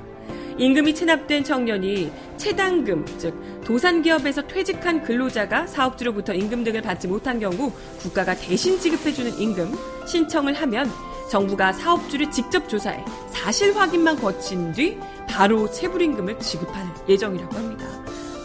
임금이 0.57 0.95
체납된 0.95 1.43
청년이 1.43 2.11
체당금, 2.37 3.05
즉 3.17 3.33
도산기업에서 3.63 4.47
퇴직한 4.47 5.03
근로자가 5.03 5.67
사업주로부터 5.67 6.33
임금 6.33 6.63
등을 6.63 6.81
받지 6.81 7.07
못한 7.07 7.39
경우 7.39 7.71
국가가 7.99 8.35
대신 8.35 8.79
지급해주는 8.79 9.39
임금 9.39 9.71
신청을 10.07 10.53
하면 10.53 10.89
정부가 11.29 11.73
사업주를 11.73 12.31
직접 12.31 12.67
조사해 12.69 13.03
사실 13.29 13.75
확인만 13.75 14.15
거친 14.19 14.71
뒤 14.71 14.97
바로 15.27 15.69
체불임금을 15.69 16.39
지급할 16.39 16.85
예정이라고 17.07 17.55
합니다. 17.55 17.85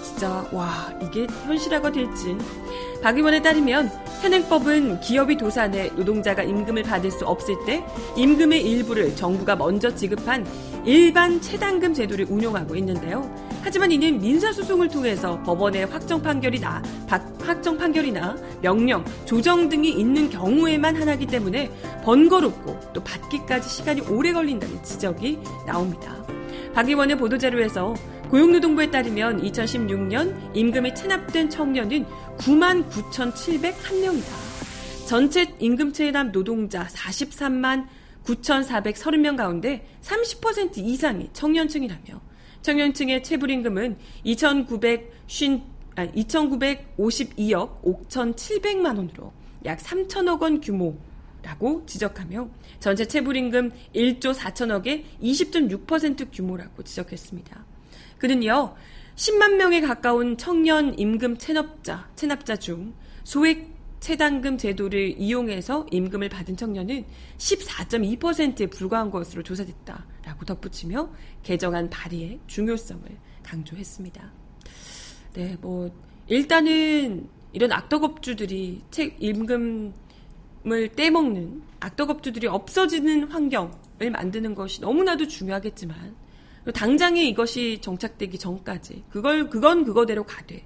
진짜 0.04 0.46
와 0.52 0.92
이게 1.00 1.26
현실화가 1.46 1.90
될지 1.90 2.36
박 3.02 3.16
의원에 3.16 3.40
따르면 3.40 3.90
현행법은 4.20 5.00
기업이 5.00 5.36
도산해 5.36 5.90
노동자가 5.96 6.42
임금을 6.42 6.82
받을 6.82 7.10
수 7.10 7.24
없을 7.24 7.56
때 7.66 7.84
임금의 8.16 8.62
일부를 8.68 9.16
정부가 9.16 9.56
먼저 9.56 9.92
지급한 9.94 10.46
일반 10.84 11.40
체당금 11.40 11.94
제도를 11.94 12.26
운용하고 12.28 12.74
있는데요. 12.76 13.32
하지만 13.62 13.92
이는 13.92 14.20
민사소송을 14.20 14.88
통해서 14.88 15.40
법원의 15.42 15.86
확정 15.86 16.20
판결이나 16.20 16.82
확정 17.40 17.78
판결이나 17.78 18.36
명령, 18.60 19.04
조정 19.24 19.68
등이 19.68 19.90
있는 19.90 20.28
경우에만 20.28 20.96
하나기 20.96 21.26
때문에 21.26 21.70
번거롭고 22.04 22.92
또 22.92 23.02
받기까지 23.04 23.68
시간이 23.68 24.00
오래 24.02 24.32
걸린다는 24.32 24.82
지적이 24.82 25.38
나옵니다. 25.66 26.16
박 26.74 26.88
의원의 26.88 27.16
보도자료에서 27.18 27.94
고용노동부에 28.30 28.90
따르면 28.90 29.42
2016년 29.42 30.56
임금이 30.56 30.94
체납된 30.94 31.50
청년은 31.50 32.06
9만 32.38 32.88
9,701명이다. 32.88 34.52
전체 35.06 35.54
임금 35.58 35.92
체납 35.92 36.32
노동자 36.32 36.86
43만 36.86 37.86
9,430명 38.24 39.36
가운데 39.36 39.86
30% 40.02 40.78
이상이 40.78 41.28
청년층이라며 41.32 42.20
청년층의 42.62 43.22
체불임금은 43.22 43.98
2,950, 44.24 45.62
아, 45.96 46.06
2,952억 46.06 47.82
5,700만 47.82 48.96
원으로 48.96 49.32
약 49.64 49.78
3천억 49.78 50.42
원 50.42 50.60
규모라고 50.60 51.84
지적하며 51.86 52.48
전체 52.80 53.04
체불임금 53.06 53.70
1조 53.94 54.34
4천억의 54.34 55.04
20.6% 55.22 56.28
규모라고 56.32 56.82
지적했습니다. 56.82 57.64
그는요, 58.18 58.74
10만 59.16 59.56
명에 59.56 59.80
가까운 59.80 60.36
청년 60.36 60.98
임금 60.98 61.38
체납자, 61.38 62.08
체납자 62.14 62.56
중 62.56 62.94
소액 63.24 63.71
체당금 64.02 64.58
제도를 64.58 65.14
이용해서 65.16 65.86
임금을 65.92 66.28
받은 66.28 66.56
청년은 66.56 67.04
14.2%에 67.38 68.66
불과한 68.66 69.12
것으로 69.12 69.44
조사됐다라고 69.44 70.44
덧붙이며 70.44 71.08
개정안 71.44 71.88
발의의 71.88 72.40
중요성을 72.48 73.04
강조했습니다. 73.44 74.32
네, 75.34 75.56
뭐 75.60 75.88
일단은 76.26 77.28
이런 77.52 77.70
악덕업주들이 77.70 78.82
책 78.90 79.22
임금을 79.22 79.92
떼먹는 80.96 81.62
악덕업주들이 81.78 82.48
없어지는 82.48 83.30
환경을 83.30 84.10
만드는 84.10 84.56
것이 84.56 84.80
너무나도 84.80 85.28
중요하겠지만 85.28 86.16
당장에 86.74 87.22
이것이 87.22 87.78
정착되기 87.80 88.36
전까지 88.36 89.04
그걸 89.10 89.48
그건 89.48 89.84
그거대로 89.84 90.24
가되 90.24 90.64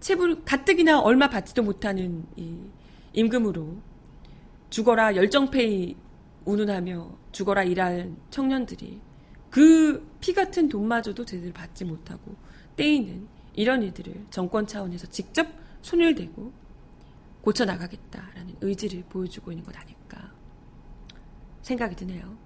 체불 0.00 0.44
가뜩이나 0.44 1.00
얼마 1.00 1.28
받지도 1.28 1.62
못하는 1.62 2.26
이 2.36 2.56
임금으로 3.12 3.76
죽어라 4.70 5.16
열정페이 5.16 5.96
운운하며 6.44 7.18
죽어라 7.32 7.64
일할 7.64 8.12
청년들이 8.30 9.00
그 9.50 10.10
피 10.20 10.34
같은 10.34 10.68
돈마저도 10.68 11.24
제대로 11.24 11.52
받지 11.52 11.84
못하고 11.84 12.36
떼이는 12.76 13.26
이런 13.54 13.82
일들을 13.82 14.26
정권 14.30 14.66
차원에서 14.66 15.08
직접 15.08 15.46
손을 15.82 16.14
대고 16.14 16.52
고쳐 17.40 17.64
나가겠다라는 17.64 18.56
의지를 18.60 19.04
보여주고 19.08 19.50
있는 19.50 19.64
것 19.64 19.76
아닐까 19.76 20.32
생각이 21.62 21.96
드네요. 21.96 22.36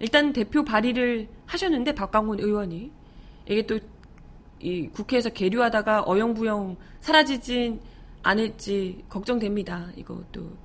일단 0.00 0.32
대표 0.32 0.64
발의를 0.64 1.28
하셨는데 1.46 1.94
박광훈 1.94 2.40
의원이 2.40 2.90
이게 3.48 3.66
또 3.66 3.78
이 4.64 4.88
국회에서 4.88 5.28
계류하다가 5.28 6.04
어영부영 6.06 6.76
사라지진 7.00 7.80
않을지 8.22 9.04
걱정됩니다. 9.10 9.90
이것도 9.94 10.56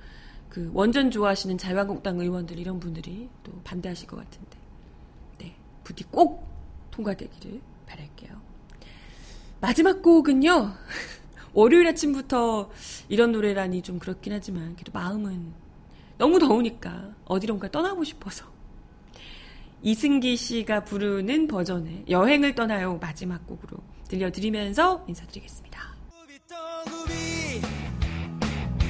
그 0.48 0.70
원전 0.72 1.10
좋아하시는 1.10 1.58
자유한국당 1.58 2.18
의원들 2.18 2.58
이런 2.58 2.80
분들이 2.80 3.28
또 3.42 3.52
반대하실 3.62 4.08
것 4.08 4.16
같은데 4.16 4.58
네 5.38 5.54
부디 5.84 6.04
꼭 6.04 6.48
통과되기를 6.90 7.60
바랄게요. 7.86 8.40
마지막 9.60 10.00
곡은요 10.00 10.72
월요일 11.52 11.86
아침부터 11.88 12.70
이런 13.10 13.32
노래라니 13.32 13.82
좀 13.82 13.98
그렇긴 13.98 14.32
하지만 14.32 14.74
그래도 14.76 14.92
마음은 14.92 15.52
너무 16.16 16.38
더우니까 16.38 17.14
어디론가 17.26 17.70
떠나고 17.70 18.04
싶어서 18.04 18.46
이승기 19.82 20.36
씨가 20.36 20.84
부르는 20.84 21.48
버전의 21.48 22.04
여행을 22.08 22.54
떠나요 22.54 22.98
마지막 22.98 23.46
곡으로 23.46 23.89
들려드리면서 24.10 25.04
인사드리겠습니다. 25.06 25.80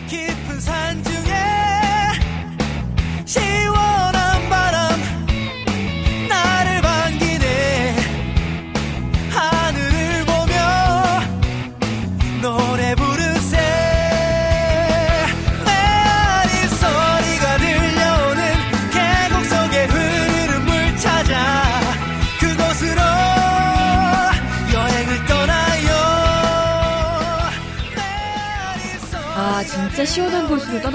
깊은 0.08 0.60
산 0.60 1.02
중에 1.04 1.34
시원 3.26 4.09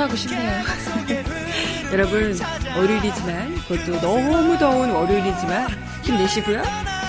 떠나고 0.05 0.15
싶네요. 0.15 0.63
여러분 1.91 2.37
월요일이지만 2.75 3.55
그것도 3.67 3.99
너무 4.01 4.57
더운 4.57 4.89
월요일이지만 4.91 5.69
힘내시고요. 6.03 6.61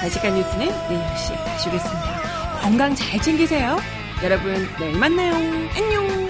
아직간 0.02 0.34
뉴스는 0.34 0.66
내일 0.88 1.00
10시에 1.00 1.44
다시 1.44 1.68
오겠습니다. 1.68 2.60
건강 2.62 2.94
잘 2.94 3.20
챙기세요. 3.20 3.78
여러분 4.22 4.68
내일 4.78 4.98
만나요. 4.98 5.34
안녕. 5.34 6.25